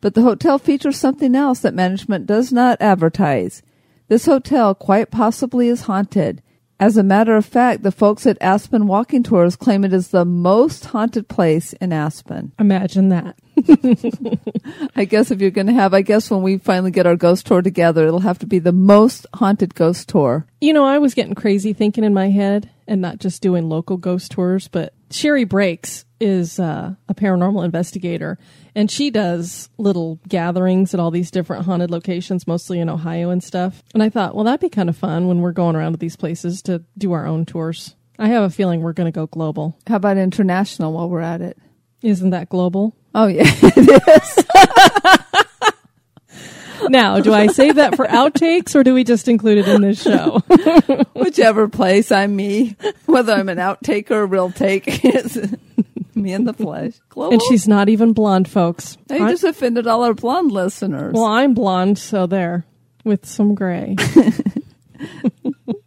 But 0.03 0.13
the 0.13 0.21
hotel 0.21 0.59
features 0.59 0.99
something 0.99 1.35
else 1.35 1.61
that 1.61 1.73
management 1.73 2.27
does 2.27 2.53
not 2.53 2.83
advertise. 2.83 3.63
This 4.09 4.27
hotel 4.27 4.75
quite 4.75 5.11
possibly 5.11 5.69
is 5.69 5.83
haunted. 5.83 6.43
As 6.79 6.99
a 6.99 7.03
matter 7.03 7.35
of 7.35 7.47
fact, 7.47 7.83
the 7.83 7.91
folks 7.91 8.27
at 8.27 8.37
Aspen 8.43 8.87
Walking 8.87 9.23
Tours 9.23 9.57
claim 9.57 9.87
it 9.87 9.95
is 9.95 10.09
the 10.09 10.27
most 10.27 10.85
haunted 10.85 11.29
place 11.29 11.73
in 11.81 11.95
Aspen. 11.95 12.53
Imagine 12.59 13.09
that. 13.09 13.39
I 14.97 15.05
guess 15.05 15.31
if 15.31 15.41
you're 15.41 15.51
going 15.51 15.67
to 15.69 15.73
have, 15.73 15.95
I 15.95 16.03
guess 16.03 16.31
when 16.31 16.43
we 16.43 16.59
finally 16.59 16.91
get 16.91 17.07
our 17.07 17.17
ghost 17.17 17.47
tour 17.47 17.63
together, 17.63 18.07
it'll 18.07 18.21
have 18.21 18.39
to 18.41 18.47
be 18.47 18.59
the 18.59 18.73
most 18.73 19.27
haunted 19.35 19.75
ghost 19.75 20.09
tour. 20.09 20.47
You 20.61 20.73
know, 20.73 20.85
I 20.85 20.99
was 20.99 21.15
getting 21.15 21.35
crazy 21.35 21.73
thinking 21.73 22.05
in 22.05 22.15
my 22.15 22.31
head 22.31 22.71
and 22.87 23.01
not 23.01 23.19
just 23.19 23.43
doing 23.43 23.69
local 23.69 23.97
ghost 23.97 24.33
tours, 24.33 24.69
but 24.69 24.93
Sherry 25.11 25.45
Breaks 25.45 26.05
is 26.21 26.59
uh, 26.59 26.95
a 27.09 27.15
paranormal 27.15 27.65
investigator 27.65 28.39
and 28.75 28.91
she 28.91 29.11
does 29.11 29.71
little 29.79 30.21
gatherings 30.29 30.93
at 30.93 31.01
all 31.01 31.11
these 31.11 31.31
different 31.31 31.65
haunted 31.65 31.91
locations, 31.91 32.47
mostly 32.47 32.79
in 32.79 32.91
Ohio 32.91 33.31
and 33.31 33.43
stuff. 33.43 33.83
And 33.95 34.03
I 34.03 34.11
thought, 34.11 34.35
well, 34.35 34.45
that'd 34.45 34.61
be 34.61 34.69
kind 34.69 34.89
of 34.89 34.97
fun 34.97 35.29
when 35.29 35.41
we're 35.41 35.53
going 35.53 35.77
around 35.77 35.93
to 35.93 35.99
these 35.99 36.17
places 36.17 36.63
to 36.63 36.85
do 36.99 37.13
our 37.13 37.27
own 37.27 37.47
tours. 37.47 37.95
I 38.19 38.29
have 38.29 38.45
a 38.45 38.51
feeling 38.51 38.81
we're 38.81 38.93
going 38.93 39.11
to 39.11 39.19
go 39.19 39.27
global. 39.27 39.79
How 39.87 39.97
about 39.97 40.17
international 40.17 40.93
while 40.93 41.09
we're 41.09 41.21
at 41.21 41.41
it? 41.41 41.59
Isn't 42.07 42.31
that 42.31 42.49
global? 42.49 42.95
Oh, 43.17 43.27
yeah, 43.27 43.43
it 43.47 44.03
is. 44.23 44.45
Now, 46.89 47.19
do 47.19 47.33
I 47.35 47.49
save 47.49 47.75
that 47.77 47.97
for 47.97 48.07
outtakes 48.07 48.77
or 48.77 48.85
do 48.85 48.95
we 48.95 49.03
just 49.03 49.27
include 49.27 49.59
it 49.59 49.67
in 49.67 49.81
this 49.81 50.01
show? 50.01 50.39
Whichever 51.15 51.69
place 51.69 52.13
I'm 52.13 52.37
me, 52.37 52.77
whether 53.07 53.33
I'm 53.33 53.49
an 53.49 53.59
outtake 53.59 54.13
or 54.13 54.21
a 54.21 54.27
real 54.27 54.53
take, 54.53 54.85
it's 55.05 55.37
me 56.15 56.33
in 56.33 56.45
the 56.45 56.53
flesh. 56.53 56.93
Global. 57.09 57.33
and 57.33 57.43
she's 57.49 57.67
not 57.67 57.89
even 57.89 58.13
blonde, 58.13 58.49
folks. 58.49 58.99
You 59.11 59.19
just 59.31 59.43
offended 59.43 59.89
all 59.89 60.05
our 60.05 60.15
blonde 60.15 60.53
listeners. 60.53 61.13
Well, 61.13 61.25
I'm 61.25 61.55
blonde, 61.55 61.99
so 61.99 62.27
there 62.29 62.65
with 63.03 63.27
some 63.27 63.57
gray. 63.57 63.97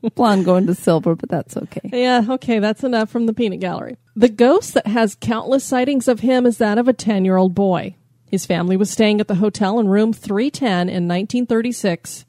blonde 0.15 0.45
going 0.45 0.67
to 0.67 0.75
silver, 0.75 1.15
but 1.15 1.29
that's 1.29 1.57
okay. 1.57 1.89
yeah, 1.91 2.25
okay, 2.29 2.59
that's 2.59 2.83
enough 2.83 3.09
from 3.09 3.25
the 3.25 3.33
peanut 3.33 3.59
gallery. 3.59 3.97
The 4.15 4.29
ghost 4.29 4.73
that 4.73 4.87
has 4.87 5.15
countless 5.15 5.63
sightings 5.63 6.07
of 6.07 6.21
him 6.21 6.45
is 6.45 6.57
that 6.57 6.77
of 6.77 6.87
a 6.87 6.93
10 6.93 7.25
year 7.25 7.37
old 7.37 7.55
boy. 7.55 7.95
His 8.25 8.45
family 8.45 8.77
was 8.77 8.91
staying 8.91 9.19
at 9.19 9.27
the 9.27 9.35
hotel 9.35 9.79
in 9.79 9.87
room 9.87 10.13
310 10.13 10.89
in 10.89 11.07
1936, 11.07 12.25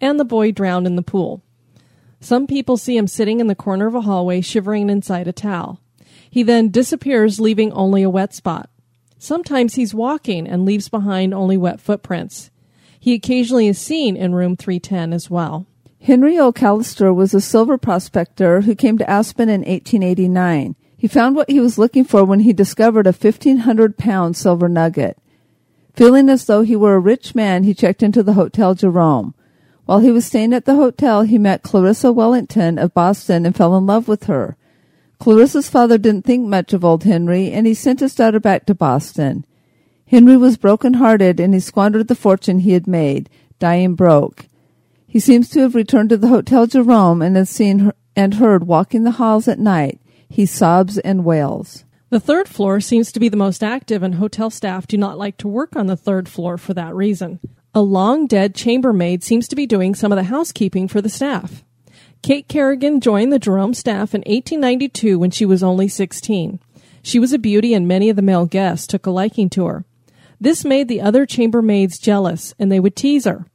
and 0.00 0.18
the 0.18 0.24
boy 0.24 0.50
drowned 0.52 0.86
in 0.86 0.96
the 0.96 1.02
pool. 1.02 1.42
Some 2.20 2.46
people 2.46 2.76
see 2.76 2.96
him 2.96 3.06
sitting 3.06 3.38
in 3.38 3.46
the 3.46 3.54
corner 3.54 3.86
of 3.86 3.94
a 3.94 4.00
hallway, 4.00 4.40
shivering 4.40 4.90
inside 4.90 5.28
a 5.28 5.32
towel. 5.32 5.80
He 6.28 6.42
then 6.42 6.70
disappears, 6.70 7.38
leaving 7.38 7.72
only 7.72 8.02
a 8.02 8.10
wet 8.10 8.34
spot. 8.34 8.68
Sometimes 9.18 9.74
he's 9.74 9.94
walking 9.94 10.48
and 10.48 10.64
leaves 10.64 10.88
behind 10.88 11.32
only 11.32 11.56
wet 11.56 11.80
footprints. 11.80 12.50
He 12.98 13.14
occasionally 13.14 13.68
is 13.68 13.78
seen 13.78 14.16
in 14.16 14.34
room 14.34 14.56
310 14.56 15.12
as 15.12 15.30
well. 15.30 15.66
Henry 16.04 16.38
O'Callister 16.38 17.14
was 17.14 17.32
a 17.32 17.40
silver 17.40 17.78
prospector 17.78 18.60
who 18.60 18.74
came 18.74 18.98
to 18.98 19.08
Aspen 19.08 19.48
in 19.48 19.62
1889. 19.62 20.76
He 20.98 21.08
found 21.08 21.34
what 21.34 21.48
he 21.48 21.60
was 21.60 21.78
looking 21.78 22.04
for 22.04 22.26
when 22.26 22.40
he 22.40 22.52
discovered 22.52 23.06
a 23.06 23.10
1,500 23.10 23.96
pound 23.96 24.36
silver 24.36 24.68
nugget. 24.68 25.16
Feeling 25.94 26.28
as 26.28 26.44
though 26.44 26.60
he 26.60 26.76
were 26.76 26.96
a 26.96 27.00
rich 27.00 27.34
man, 27.34 27.64
he 27.64 27.72
checked 27.72 28.02
into 28.02 28.22
the 28.22 28.34
Hotel 28.34 28.74
Jerome. 28.74 29.32
While 29.86 30.00
he 30.00 30.10
was 30.10 30.26
staying 30.26 30.52
at 30.52 30.66
the 30.66 30.74
hotel, 30.74 31.22
he 31.22 31.38
met 31.38 31.62
Clarissa 31.62 32.12
Wellington 32.12 32.78
of 32.78 32.92
Boston 32.92 33.46
and 33.46 33.56
fell 33.56 33.74
in 33.74 33.86
love 33.86 34.06
with 34.06 34.24
her. 34.24 34.58
Clarissa's 35.18 35.70
father 35.70 35.96
didn't 35.96 36.26
think 36.26 36.46
much 36.46 36.74
of 36.74 36.84
old 36.84 37.04
Henry, 37.04 37.50
and 37.50 37.66
he 37.66 37.72
sent 37.72 38.00
his 38.00 38.14
daughter 38.14 38.40
back 38.40 38.66
to 38.66 38.74
Boston. 38.74 39.46
Henry 40.08 40.36
was 40.36 40.58
broken-hearted, 40.58 41.40
and 41.40 41.54
he 41.54 41.60
squandered 41.60 42.08
the 42.08 42.14
fortune 42.14 42.58
he 42.58 42.72
had 42.72 42.86
made, 42.86 43.30
dying 43.58 43.94
broke. 43.94 44.48
He 45.14 45.20
seems 45.20 45.48
to 45.50 45.60
have 45.60 45.76
returned 45.76 46.08
to 46.08 46.16
the 46.16 46.26
Hotel 46.26 46.66
Jerome 46.66 47.22
and 47.22 47.36
has 47.36 47.48
seen 47.48 47.78
her 47.78 47.94
and 48.16 48.34
heard 48.34 48.66
walking 48.66 49.04
the 49.04 49.12
halls 49.12 49.46
at 49.46 49.60
night. 49.60 50.00
He 50.28 50.44
sobs 50.44 50.98
and 50.98 51.24
wails. 51.24 51.84
The 52.10 52.18
third 52.18 52.48
floor 52.48 52.80
seems 52.80 53.12
to 53.12 53.20
be 53.20 53.28
the 53.28 53.36
most 53.36 53.62
active, 53.62 54.02
and 54.02 54.16
hotel 54.16 54.50
staff 54.50 54.88
do 54.88 54.96
not 54.96 55.16
like 55.16 55.36
to 55.36 55.46
work 55.46 55.76
on 55.76 55.86
the 55.86 55.96
third 55.96 56.28
floor 56.28 56.58
for 56.58 56.74
that 56.74 56.96
reason. 56.96 57.38
A 57.72 57.80
long 57.80 58.26
dead 58.26 58.56
chambermaid 58.56 59.22
seems 59.22 59.46
to 59.46 59.54
be 59.54 59.66
doing 59.66 59.94
some 59.94 60.10
of 60.10 60.16
the 60.16 60.24
housekeeping 60.24 60.88
for 60.88 61.00
the 61.00 61.08
staff. 61.08 61.62
Kate 62.22 62.48
Kerrigan 62.48 63.00
joined 63.00 63.32
the 63.32 63.38
Jerome 63.38 63.74
staff 63.74 64.16
in 64.16 64.22
1892 64.22 65.16
when 65.16 65.30
she 65.30 65.46
was 65.46 65.62
only 65.62 65.86
16. 65.86 66.58
She 67.02 67.20
was 67.20 67.32
a 67.32 67.38
beauty 67.38 67.72
and 67.72 67.86
many 67.86 68.10
of 68.10 68.16
the 68.16 68.22
male 68.22 68.46
guests 68.46 68.88
took 68.88 69.06
a 69.06 69.12
liking 69.12 69.48
to 69.50 69.66
her. 69.66 69.84
This 70.40 70.64
made 70.64 70.88
the 70.88 71.00
other 71.00 71.24
chambermaids 71.24 72.00
jealous 72.00 72.52
and 72.58 72.72
they 72.72 72.80
would 72.80 72.96
tease 72.96 73.26
her. 73.26 73.46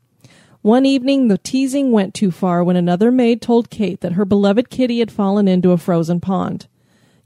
One 0.62 0.86
evening, 0.86 1.30
the 1.30 1.38
teasing 1.38 1.94
went 1.94 2.14
too 2.14 2.32
far 2.32 2.66
when 2.66 2.76
another 2.76 3.12
maid 3.12 3.42
told 3.42 3.70
Kate 3.70 4.02
that 4.02 4.14
her 4.14 4.26
beloved 4.26 4.70
kitty 4.70 5.00
had 5.00 5.10
fallen 5.10 5.48
into 5.48 5.72
a 5.72 5.78
frozen 5.78 6.20
pond. 6.20 6.68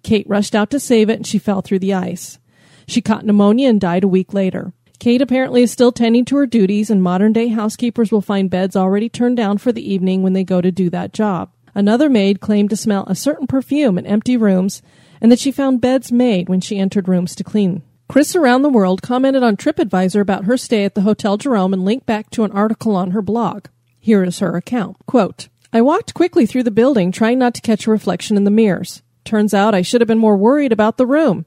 Kate 0.03 0.29
rushed 0.29 0.53
out 0.53 0.69
to 0.69 0.79
save 0.79 1.09
it 1.09 1.15
and 1.17 1.25
she 1.25 1.39
fell 1.39 1.61
through 1.61 1.79
the 1.79 1.95
ice. 1.95 2.37
She 2.85 3.01
caught 3.01 3.25
pneumonia 3.25 3.69
and 3.69 3.81
died 3.81 4.03
a 4.03 4.07
week 4.07 4.35
later. 4.35 4.73
Kate 4.99 5.21
apparently 5.21 5.63
is 5.63 5.71
still 5.71 5.91
tending 5.91 6.25
to 6.25 6.35
her 6.37 6.45
duties, 6.45 6.89
and 6.89 7.01
modern 7.01 7.33
day 7.33 7.47
housekeepers 7.47 8.11
will 8.11 8.21
find 8.21 8.51
beds 8.51 8.75
already 8.75 9.09
turned 9.09 9.35
down 9.35 9.57
for 9.57 9.71
the 9.71 9.93
evening 9.93 10.21
when 10.21 10.33
they 10.33 10.43
go 10.43 10.61
to 10.61 10.71
do 10.71 10.89
that 10.91 11.11
job. 11.11 11.49
Another 11.73 12.09
maid 12.09 12.39
claimed 12.39 12.69
to 12.69 12.77
smell 12.77 13.03
a 13.07 13.15
certain 13.15 13.47
perfume 13.47 13.97
in 13.97 14.05
empty 14.05 14.37
rooms 14.37 14.83
and 15.19 15.31
that 15.31 15.39
she 15.39 15.51
found 15.51 15.81
beds 15.81 16.11
made 16.11 16.49
when 16.49 16.61
she 16.61 16.77
entered 16.77 17.07
rooms 17.07 17.33
to 17.35 17.43
clean. 17.43 17.81
Chris 18.07 18.35
Around 18.35 18.61
the 18.61 18.69
World 18.69 19.01
commented 19.01 19.43
on 19.43 19.57
TripAdvisor 19.57 20.21
about 20.21 20.45
her 20.45 20.57
stay 20.57 20.85
at 20.85 20.93
the 20.93 21.01
Hotel 21.01 21.37
Jerome 21.37 21.73
and 21.73 21.85
linked 21.85 22.05
back 22.05 22.29
to 22.31 22.43
an 22.43 22.51
article 22.51 22.95
on 22.95 23.11
her 23.11 23.21
blog. 23.21 23.67
Here 23.99 24.23
is 24.23 24.39
her 24.39 24.55
account. 24.55 24.97
Quote, 25.05 25.47
I 25.71 25.81
walked 25.81 26.13
quickly 26.13 26.45
through 26.45 26.63
the 26.63 26.71
building, 26.71 27.11
trying 27.11 27.39
not 27.39 27.53
to 27.55 27.61
catch 27.61 27.87
a 27.87 27.91
reflection 27.91 28.37
in 28.37 28.43
the 28.43 28.51
mirrors. 28.51 29.01
Turns 29.23 29.53
out 29.53 29.73
I 29.73 29.81
should 29.81 30.01
have 30.01 30.07
been 30.07 30.19
more 30.19 30.37
worried 30.37 30.71
about 30.71 30.97
the 30.97 31.05
room. 31.05 31.45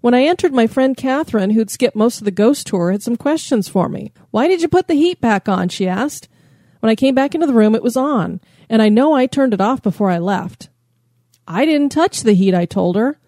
When 0.00 0.14
I 0.14 0.22
entered, 0.22 0.54
my 0.54 0.66
friend 0.66 0.96
Catherine, 0.96 1.50
who'd 1.50 1.68
skipped 1.68 1.96
most 1.96 2.20
of 2.20 2.24
the 2.24 2.30
ghost 2.30 2.68
tour, 2.68 2.92
had 2.92 3.02
some 3.02 3.16
questions 3.16 3.68
for 3.68 3.88
me. 3.88 4.12
Why 4.30 4.46
did 4.46 4.62
you 4.62 4.68
put 4.68 4.86
the 4.86 4.94
heat 4.94 5.20
back 5.20 5.48
on? 5.48 5.68
she 5.68 5.88
asked. 5.88 6.28
When 6.80 6.90
I 6.90 6.94
came 6.94 7.14
back 7.14 7.34
into 7.34 7.46
the 7.46 7.52
room, 7.52 7.74
it 7.74 7.82
was 7.82 7.96
on, 7.96 8.40
and 8.70 8.80
I 8.80 8.88
know 8.88 9.14
I 9.14 9.26
turned 9.26 9.52
it 9.52 9.60
off 9.60 9.82
before 9.82 10.10
I 10.10 10.18
left. 10.18 10.68
I 11.48 11.64
didn't 11.64 11.90
touch 11.90 12.22
the 12.22 12.34
heat, 12.34 12.54
I 12.54 12.64
told 12.64 12.96
her. 12.96 13.18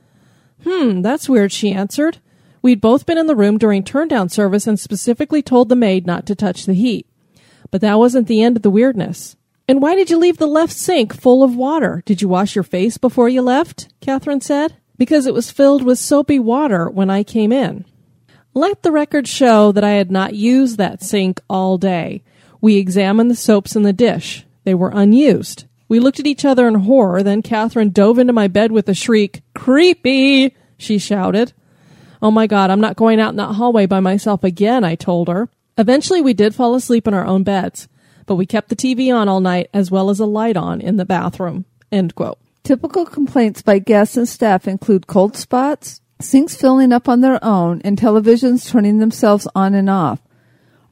Hmm, 0.64 1.02
that's 1.02 1.28
weird, 1.28 1.50
she 1.52 1.72
answered. 1.72 2.18
We'd 2.62 2.80
both 2.80 3.06
been 3.06 3.18
in 3.18 3.26
the 3.26 3.36
room 3.36 3.58
during 3.58 3.82
turndown 3.82 4.30
service 4.30 4.66
and 4.66 4.78
specifically 4.78 5.42
told 5.42 5.68
the 5.68 5.76
maid 5.76 6.06
not 6.06 6.26
to 6.26 6.34
touch 6.34 6.66
the 6.66 6.74
heat. 6.74 7.06
But 7.70 7.80
that 7.82 7.98
wasn't 7.98 8.28
the 8.28 8.42
end 8.42 8.56
of 8.56 8.62
the 8.62 8.70
weirdness. 8.70 9.36
And 9.68 9.82
why 9.82 9.94
did 9.94 10.10
you 10.10 10.18
leave 10.18 10.38
the 10.38 10.46
left 10.46 10.72
sink 10.72 11.14
full 11.14 11.42
of 11.42 11.54
water? 11.54 12.02
Did 12.06 12.22
you 12.22 12.28
wash 12.28 12.54
your 12.54 12.64
face 12.64 12.96
before 12.96 13.28
you 13.28 13.42
left? 13.42 13.88
Catherine 14.00 14.40
said. 14.40 14.74
Because 14.96 15.26
it 15.26 15.34
was 15.34 15.50
filled 15.50 15.84
with 15.84 15.98
soapy 15.98 16.38
water 16.38 16.88
when 16.88 17.10
I 17.10 17.22
came 17.22 17.52
in. 17.52 17.84
Let 18.54 18.82
the 18.82 18.90
record 18.90 19.28
show 19.28 19.70
that 19.72 19.84
I 19.84 19.90
had 19.90 20.10
not 20.10 20.34
used 20.34 20.78
that 20.78 21.02
sink 21.02 21.40
all 21.48 21.78
day. 21.78 22.24
We 22.60 22.76
examined 22.76 23.30
the 23.30 23.36
soaps 23.36 23.76
in 23.76 23.82
the 23.82 23.92
dish. 23.92 24.44
They 24.64 24.74
were 24.74 24.90
unused. 24.92 25.66
We 25.88 26.00
looked 26.00 26.18
at 26.18 26.26
each 26.26 26.44
other 26.44 26.66
in 26.66 26.74
horror, 26.74 27.22
then 27.22 27.42
Catherine 27.42 27.90
dove 27.90 28.18
into 28.18 28.32
my 28.32 28.48
bed 28.48 28.72
with 28.72 28.88
a 28.88 28.94
shriek. 28.94 29.42
Creepy! 29.54 30.56
she 30.76 30.98
shouted. 30.98 31.52
Oh 32.20 32.30
my 32.30 32.46
god, 32.46 32.70
I'm 32.70 32.80
not 32.80 32.96
going 32.96 33.20
out 33.20 33.30
in 33.30 33.36
that 33.36 33.54
hallway 33.54 33.86
by 33.86 34.00
myself 34.00 34.42
again, 34.44 34.84
I 34.84 34.94
told 34.94 35.28
her. 35.28 35.48
Eventually 35.76 36.20
we 36.20 36.34
did 36.34 36.54
fall 36.54 36.74
asleep 36.74 37.06
in 37.06 37.14
our 37.14 37.24
own 37.24 37.44
beds, 37.44 37.88
but 38.26 38.34
we 38.34 38.46
kept 38.46 38.68
the 38.68 38.76
TV 38.76 39.14
on 39.14 39.28
all 39.28 39.40
night 39.40 39.70
as 39.72 39.90
well 39.90 40.10
as 40.10 40.18
a 40.18 40.26
light 40.26 40.56
on 40.56 40.80
in 40.80 40.96
the 40.96 41.04
bathroom. 41.04 41.64
End 41.92 42.14
quote. 42.14 42.38
Typical 42.64 43.06
complaints 43.06 43.62
by 43.62 43.78
guests 43.78 44.16
and 44.16 44.28
staff 44.28 44.66
include 44.66 45.06
cold 45.06 45.36
spots, 45.36 46.00
sinks 46.20 46.56
filling 46.56 46.92
up 46.92 47.08
on 47.08 47.20
their 47.20 47.42
own, 47.44 47.80
and 47.82 47.96
televisions 47.96 48.68
turning 48.68 48.98
themselves 48.98 49.46
on 49.54 49.74
and 49.74 49.88
off. 49.88 50.20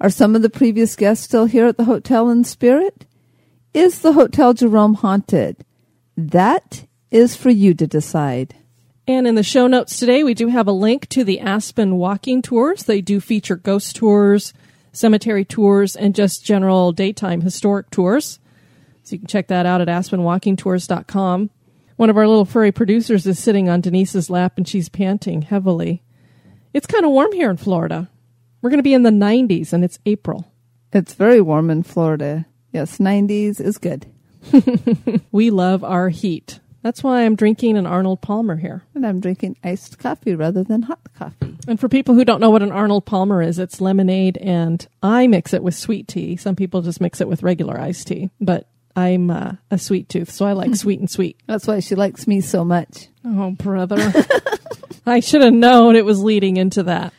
Are 0.01 0.11
some 0.11 0.37
of 0.37 0.43
the 0.43 0.51
previous 0.51 0.95
guests 0.95 1.25
still 1.25 1.47
here 1.47 1.67
at 1.67 1.77
the 1.77 1.85
hotel 1.85 2.31
in 2.31 2.45
spirit? 2.45 3.07
Is 3.75 4.01
the 4.01 4.13
Hotel 4.13 4.55
Jerome 4.55 4.95
haunted? 4.95 5.65
That 6.17 6.87
is 7.11 7.37
for 7.37 7.51
you 7.51 7.75
to 7.75 7.87
decide. 7.87 8.55
And 9.09 9.27
in 9.27 9.37
the 9.37 9.43
show 9.45 9.69
notes 9.69 9.99
today, 9.99 10.25
we 10.25 10.35
do 10.35 10.49
have 10.49 10.67
a 10.67 10.73
link 10.73 11.09
to 11.11 11.23
the 11.23 11.39
Aspen 11.39 11.97
walking 11.97 12.43
tours. 12.43 12.85
They 12.85 13.01
do 13.01 13.21
feature 13.21 13.55
ghost 13.55 13.95
tours, 13.95 14.53
cemetery 14.93 15.45
tours, 15.45 15.95
and 15.95 16.15
just 16.15 16.45
general 16.45 16.91
daytime 16.91 17.43
historic 17.43 17.91
tours. 17.91 18.41
So 19.05 19.15
you 19.15 19.19
can 19.21 19.29
check 19.29 19.47
that 19.47 19.65
out 19.65 19.81
at 19.81 19.87
aspenwalkingtours.com. 19.87 21.51
One 21.95 22.11
of 22.11 22.17
our 22.17 22.27
little 22.27 22.45
furry 22.45 22.73
producers 22.73 23.27
is 23.27 23.39
sitting 23.39 23.69
on 23.69 23.81
Denise's 23.81 24.29
lap 24.29 24.55
and 24.57 24.67
she's 24.67 24.89
panting 24.89 25.43
heavily. 25.43 26.03
It's 26.75 26.87
kind 26.87 27.05
of 27.05 27.13
warm 27.13 27.33
here 27.33 27.49
in 27.49 27.57
Florida. 27.57 28.11
We're 28.61 28.71
going 28.71 28.79
to 28.79 28.83
be 28.83 28.93
in 28.93 29.05
the 29.05 29.11
90s 29.11 29.73
and 29.73 29.85
it's 29.85 30.01
April. 30.05 30.53
It's 30.93 31.15
very 31.15 31.41
warm 31.41 31.71
in 31.71 31.85
Florida. 31.85 32.47
Yes, 32.73 32.99
90s 32.99 33.61
is 33.61 33.79
good. 33.79 34.07
We 35.33 35.51
love 35.51 35.85
our 35.85 36.09
heat. 36.09 36.61
That's 36.87 37.03
why 37.03 37.25
I'm 37.25 37.35
drinking 37.35 37.77
an 37.77 37.85
Arnold 37.85 38.21
Palmer 38.21 38.55
here. 38.55 38.85
And 38.95 39.05
I'm 39.05 39.19
drinking 39.19 39.57
iced 39.65 39.99
coffee 39.99 40.37
rather 40.37 40.63
than 40.63 40.83
hot 40.83 41.01
coffee. 41.19 41.57
And 41.67 41.81
for 41.81 41.89
people 41.89 42.15
who 42.15 42.25
don't 42.25 42.41
know 42.41 42.51
what 42.51 42.63
an 42.63 42.71
Arnold 42.71 43.05
Palmer 43.05 43.43
is, 43.43 43.59
it's 43.59 43.81
lemonade, 43.81 44.37
and 44.37 44.87
I 45.03 45.27
mix 45.27 45.53
it 45.53 45.65
with 45.65 45.75
sweet 45.75 46.07
tea. 46.07 46.37
Some 46.37 46.55
people 46.55 46.83
just 46.83 47.01
mix 47.01 47.21
it 47.21 47.27
with 47.27 47.43
regular 47.43 47.77
iced 47.77 48.07
tea, 48.07 48.31
but 48.41 48.69
I'm 48.95 49.33
uh, 49.33 49.55
a 49.69 49.79
sweet 49.79 50.09
tooth, 50.09 50.31
so 50.31 50.47
I 50.47 50.53
like 50.53 50.77
sweet 50.77 51.01
and 51.01 51.11
sweet. 51.11 51.41
That's 51.49 51.67
why 51.67 51.81
she 51.81 51.97
likes 51.97 52.29
me 52.29 52.41
so 52.41 52.65
much. 52.65 53.09
Oh, 53.25 53.51
brother. 53.51 54.13
I 55.07 55.19
should 55.19 55.43
have 55.43 55.53
known 55.53 55.97
it 55.97 56.05
was 56.05 56.23
leading 56.23 56.57
into 56.57 56.85
that. 56.85 57.13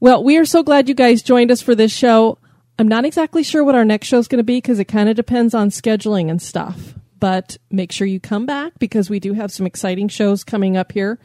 Well, 0.00 0.24
we 0.24 0.36
are 0.36 0.44
so 0.44 0.64
glad 0.64 0.88
you 0.88 0.96
guys 0.96 1.22
joined 1.22 1.52
us 1.52 1.62
for 1.62 1.76
this 1.76 1.92
show. 1.92 2.38
I'm 2.76 2.88
not 2.88 3.04
exactly 3.04 3.44
sure 3.44 3.62
what 3.62 3.76
our 3.76 3.84
next 3.84 4.08
show 4.08 4.18
is 4.18 4.26
going 4.26 4.38
to 4.38 4.42
be 4.42 4.56
because 4.56 4.80
it 4.80 4.86
kind 4.86 5.08
of 5.08 5.14
depends 5.14 5.54
on 5.54 5.68
scheduling 5.68 6.28
and 6.28 6.42
stuff. 6.42 6.94
But 7.22 7.56
make 7.70 7.92
sure 7.92 8.04
you 8.04 8.18
come 8.18 8.46
back 8.46 8.72
because 8.80 9.08
we 9.08 9.20
do 9.20 9.32
have 9.34 9.52
some 9.52 9.64
exciting 9.64 10.08
shows 10.08 10.42
coming 10.42 10.76
up 10.76 10.90
here. 10.90 11.20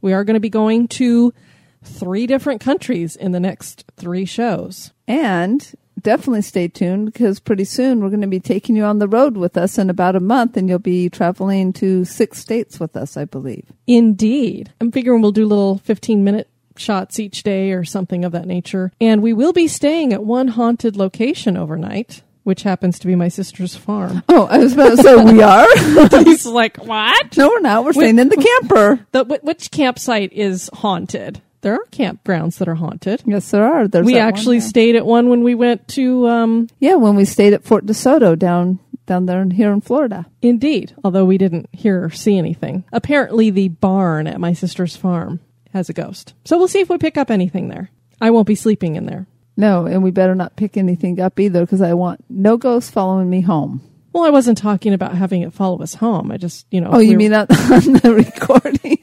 We 0.00 0.12
are 0.12 0.22
going 0.22 0.34
to 0.34 0.40
be 0.40 0.48
going 0.48 0.86
to 0.86 1.34
three 1.82 2.28
different 2.28 2.60
countries 2.60 3.16
in 3.16 3.32
the 3.32 3.40
next 3.40 3.84
three 3.96 4.26
shows. 4.26 4.92
And 5.08 5.74
definitely 6.00 6.42
stay 6.42 6.68
tuned 6.68 7.06
because 7.06 7.40
pretty 7.40 7.64
soon 7.64 7.98
we're 7.98 8.10
going 8.10 8.20
to 8.20 8.28
be 8.28 8.38
taking 8.38 8.76
you 8.76 8.84
on 8.84 9.00
the 9.00 9.08
road 9.08 9.36
with 9.36 9.56
us 9.56 9.76
in 9.76 9.90
about 9.90 10.14
a 10.14 10.20
month 10.20 10.56
and 10.56 10.68
you'll 10.68 10.78
be 10.78 11.10
traveling 11.10 11.72
to 11.72 12.04
six 12.04 12.38
states 12.38 12.78
with 12.78 12.96
us, 12.96 13.16
I 13.16 13.24
believe. 13.24 13.72
Indeed. 13.88 14.72
I'm 14.80 14.92
figuring 14.92 15.20
we'll 15.20 15.32
do 15.32 15.46
little 15.46 15.78
15 15.78 16.22
minute 16.22 16.48
shots 16.76 17.18
each 17.18 17.42
day 17.42 17.72
or 17.72 17.82
something 17.82 18.24
of 18.24 18.30
that 18.30 18.46
nature. 18.46 18.92
And 19.00 19.20
we 19.20 19.32
will 19.32 19.52
be 19.52 19.66
staying 19.66 20.12
at 20.12 20.22
one 20.22 20.46
haunted 20.46 20.96
location 20.96 21.56
overnight, 21.56 22.22
which 22.42 22.62
happens 22.62 22.98
to 22.98 23.06
be 23.06 23.14
my 23.14 23.28
sister's 23.28 23.76
farm. 23.76 24.22
Oh, 24.28 24.46
I 24.46 24.58
was 24.58 24.72
about 24.72 24.96
to 24.96 25.02
say 25.02 25.16
we 25.16 25.42
are. 25.42 26.24
He's 26.24 26.46
like, 26.46 26.76
what? 26.78 27.36
no, 27.36 27.48
we're 27.48 27.60
not. 27.60 27.84
We're 27.84 27.92
staying 27.92 28.18
in 28.18 28.28
the 28.28 28.36
camper. 28.36 29.00
The, 29.12 29.24
which 29.42 29.70
campsite 29.70 30.32
is 30.32 30.70
haunted? 30.72 31.42
There 31.62 31.74
are 31.74 31.84
campgrounds 31.90 32.58
that 32.58 32.68
are 32.68 32.74
haunted. 32.74 33.22
Yes, 33.26 33.50
there 33.50 33.64
are. 33.64 33.88
There's 33.88 34.06
we 34.06 34.14
one 34.14 34.22
actually 34.22 34.60
stayed 34.60 34.96
at 34.96 35.04
one 35.04 35.28
when 35.28 35.42
we 35.42 35.54
went 35.54 35.86
to, 35.88 36.28
um, 36.28 36.68
yeah, 36.78 36.94
when 36.94 37.16
we 37.16 37.24
stayed 37.24 37.52
at 37.52 37.64
Fort 37.64 37.86
DeSoto 37.86 38.38
down 38.38 38.78
down 39.06 39.26
there 39.26 39.42
in, 39.42 39.50
here 39.50 39.72
in 39.72 39.80
Florida. 39.80 40.24
Indeed, 40.40 40.94
although 41.02 41.24
we 41.24 41.36
didn't 41.36 41.68
hear 41.72 42.04
or 42.04 42.10
see 42.10 42.38
anything. 42.38 42.84
Apparently, 42.92 43.50
the 43.50 43.68
barn 43.68 44.28
at 44.28 44.40
my 44.40 44.52
sister's 44.52 44.94
farm 44.94 45.40
has 45.72 45.88
a 45.88 45.92
ghost. 45.92 46.34
So 46.44 46.56
we'll 46.56 46.68
see 46.68 46.80
if 46.80 46.88
we 46.88 46.96
pick 46.96 47.18
up 47.18 47.30
anything 47.30 47.68
there. 47.68 47.90
I 48.20 48.30
won't 48.30 48.46
be 48.46 48.54
sleeping 48.54 48.96
in 48.96 49.06
there. 49.06 49.26
No, 49.60 49.86
and 49.86 50.02
we 50.02 50.10
better 50.10 50.34
not 50.34 50.56
pick 50.56 50.76
anything 50.76 51.20
up 51.20 51.38
either 51.38 51.60
because 51.60 51.80
I 51.82 51.94
want 51.94 52.24
no 52.28 52.56
ghosts 52.56 52.90
following 52.90 53.28
me 53.30 53.40
home. 53.42 53.82
Well, 54.12 54.24
I 54.24 54.30
wasn't 54.30 54.58
talking 54.58 54.92
about 54.92 55.14
having 55.14 55.42
it 55.42 55.52
follow 55.52 55.80
us 55.82 55.94
home. 55.94 56.32
I 56.32 56.36
just, 56.36 56.66
you 56.70 56.80
know. 56.80 56.90
Oh, 56.92 56.98
you 56.98 57.10
we 57.10 57.16
mean 57.16 57.30
were- 57.32 57.46
on, 57.50 57.72
on 57.72 57.92
the 57.92 58.14
recording? 58.40 58.98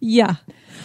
Yeah. 0.00 0.36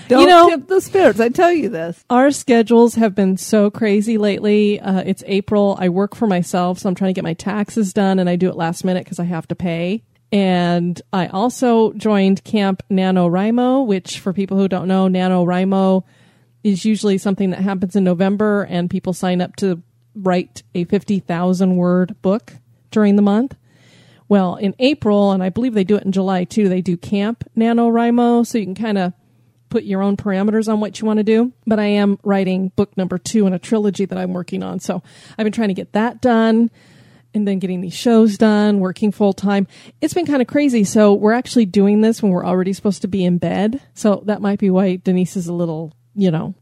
Don't 0.07 0.21
you 0.21 0.27
know, 0.27 0.49
tip 0.49 0.67
the 0.67 0.79
spirits. 0.79 1.19
I 1.19 1.27
tell 1.29 1.51
you 1.51 1.67
this. 1.67 2.03
our 2.09 2.31
schedules 2.31 2.95
have 2.95 3.13
been 3.13 3.35
so 3.35 3.69
crazy 3.69 4.17
lately. 4.17 4.79
Uh, 4.79 5.01
it's 5.05 5.21
April. 5.27 5.75
I 5.79 5.89
work 5.89 6.15
for 6.15 6.27
myself, 6.27 6.79
so 6.79 6.87
I'm 6.87 6.95
trying 6.95 7.09
to 7.09 7.13
get 7.13 7.25
my 7.25 7.33
taxes 7.33 7.91
done, 7.91 8.17
and 8.19 8.29
I 8.29 8.37
do 8.37 8.47
it 8.47 8.55
last 8.55 8.85
minute 8.85 9.03
because 9.03 9.19
I 9.19 9.25
have 9.25 9.47
to 9.49 9.55
pay. 9.55 10.03
And 10.31 11.01
I 11.11 11.27
also 11.27 11.91
joined 11.93 12.43
Camp 12.45 12.83
NaNoWriMo, 12.89 13.85
which, 13.85 14.19
for 14.19 14.31
people 14.31 14.57
who 14.57 14.67
don't 14.69 14.87
know, 14.87 15.07
NaNoWriMo 15.09 16.03
is 16.67 16.85
usually 16.85 17.17
something 17.17 17.51
that 17.51 17.61
happens 17.61 17.95
in 17.95 18.03
November, 18.03 18.63
and 18.63 18.89
people 18.89 19.13
sign 19.13 19.41
up 19.41 19.55
to 19.57 19.81
write 20.15 20.63
a 20.75 20.83
50,000 20.85 21.75
word 21.75 22.15
book 22.21 22.53
during 22.91 23.15
the 23.15 23.21
month. 23.21 23.55
Well, 24.29 24.55
in 24.55 24.75
April, 24.79 25.31
and 25.31 25.41
I 25.41 25.49
believe 25.49 25.73
they 25.73 25.83
do 25.83 25.95
it 25.95 26.03
in 26.03 26.11
July 26.11 26.43
too, 26.43 26.67
they 26.67 26.81
do 26.81 26.97
Camp 26.97 27.43
NaNoWriMo, 27.55 28.45
so 28.45 28.57
you 28.57 28.65
can 28.65 28.75
kind 28.75 28.97
of 28.97 29.13
put 29.69 29.83
your 29.83 30.01
own 30.01 30.17
parameters 30.17 30.71
on 30.71 30.79
what 30.79 30.99
you 30.99 31.05
want 31.05 31.17
to 31.17 31.23
do. 31.23 31.53
But 31.65 31.79
I 31.79 31.85
am 31.85 32.19
writing 32.23 32.69
book 32.75 32.95
number 32.97 33.17
two 33.17 33.47
in 33.47 33.53
a 33.53 33.59
trilogy 33.59 34.05
that 34.05 34.17
I'm 34.17 34.33
working 34.33 34.63
on. 34.63 34.79
So 34.79 35.01
I've 35.37 35.43
been 35.43 35.53
trying 35.53 35.69
to 35.69 35.73
get 35.73 35.93
that 35.93 36.21
done 36.21 36.69
and 37.33 37.47
then 37.47 37.59
getting 37.59 37.81
these 37.81 37.93
shows 37.93 38.37
done, 38.37 38.79
working 38.79 39.11
full 39.11 39.33
time. 39.33 39.67
It's 40.01 40.13
been 40.13 40.25
kind 40.25 40.41
of 40.41 40.47
crazy. 40.47 40.83
So 40.83 41.13
we're 41.13 41.33
actually 41.33 41.65
doing 41.65 42.01
this 42.01 42.21
when 42.21 42.31
we're 42.31 42.45
already 42.45 42.73
supposed 42.73 43.01
to 43.01 43.07
be 43.07 43.23
in 43.23 43.37
bed. 43.37 43.81
So 43.93 44.23
that 44.25 44.41
might 44.41 44.59
be 44.59 44.69
why 44.69 44.97
Denise 44.97 45.35
is 45.35 45.47
a 45.47 45.53
little, 45.53 45.93
you 46.17 46.31
know, 46.31 46.55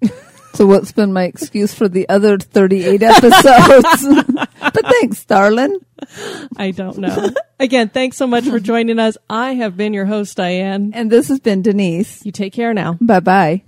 So 0.56 0.66
what's 0.66 0.94
been 0.94 1.12
my 1.12 1.24
excuse 1.24 1.74
for 1.74 1.90
the 1.90 2.08
other 2.08 2.38
38 2.38 3.04
episodes? 3.04 4.24
but 4.62 4.86
thanks, 4.86 5.26
darling. 5.26 5.80
I 6.56 6.72
don't 6.72 6.98
know. 6.98 7.30
Again, 7.60 7.90
thanks 7.90 8.16
so 8.16 8.26
much 8.26 8.46
for 8.46 8.62
joining 8.62 8.98
us. 8.98 9.18
I 9.30 9.56
have 9.56 9.76
been 9.76 9.94
your 9.94 10.06
host, 10.06 10.38
Diane. 10.38 10.92
And 10.94 11.12
this 11.12 11.28
has 11.28 11.42
been 11.42 11.62
Denise. 11.62 12.26
You 12.26 12.32
take 12.32 12.54
care 12.54 12.74
now. 12.74 12.98
Bye 13.02 13.20
bye. 13.20 13.64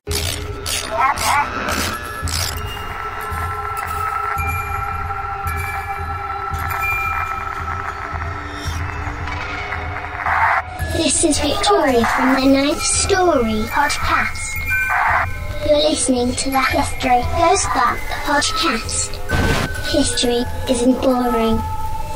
This 10.96 11.24
is 11.26 11.38
Victoria 11.40 12.06
from 12.06 12.36
the 12.36 12.48
Ninth 12.48 12.82
Story 12.82 13.62
podcast. 13.76 14.47
You're 15.68 15.90
listening 15.90 16.32
to 16.32 16.50
the 16.50 16.62
History 16.62 17.22
Goes 17.38 17.66
Bump 17.76 18.00
podcast. 18.24 19.12
History 19.92 20.46
isn't 20.70 21.02
boring, 21.02 21.60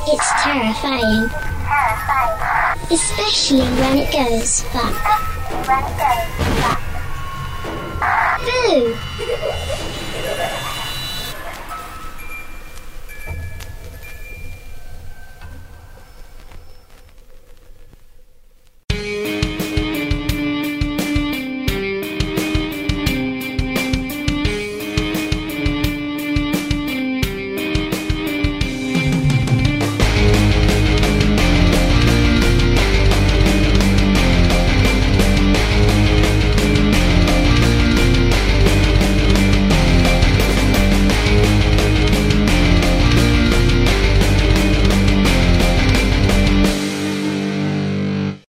it's 0.07 0.31
terrifying. 0.41 1.29
Especially 2.89 3.59
when 3.59 3.97
it 3.97 4.11
goes 4.13 4.63
bump. 4.71 4.95
Boo! 8.45 9.10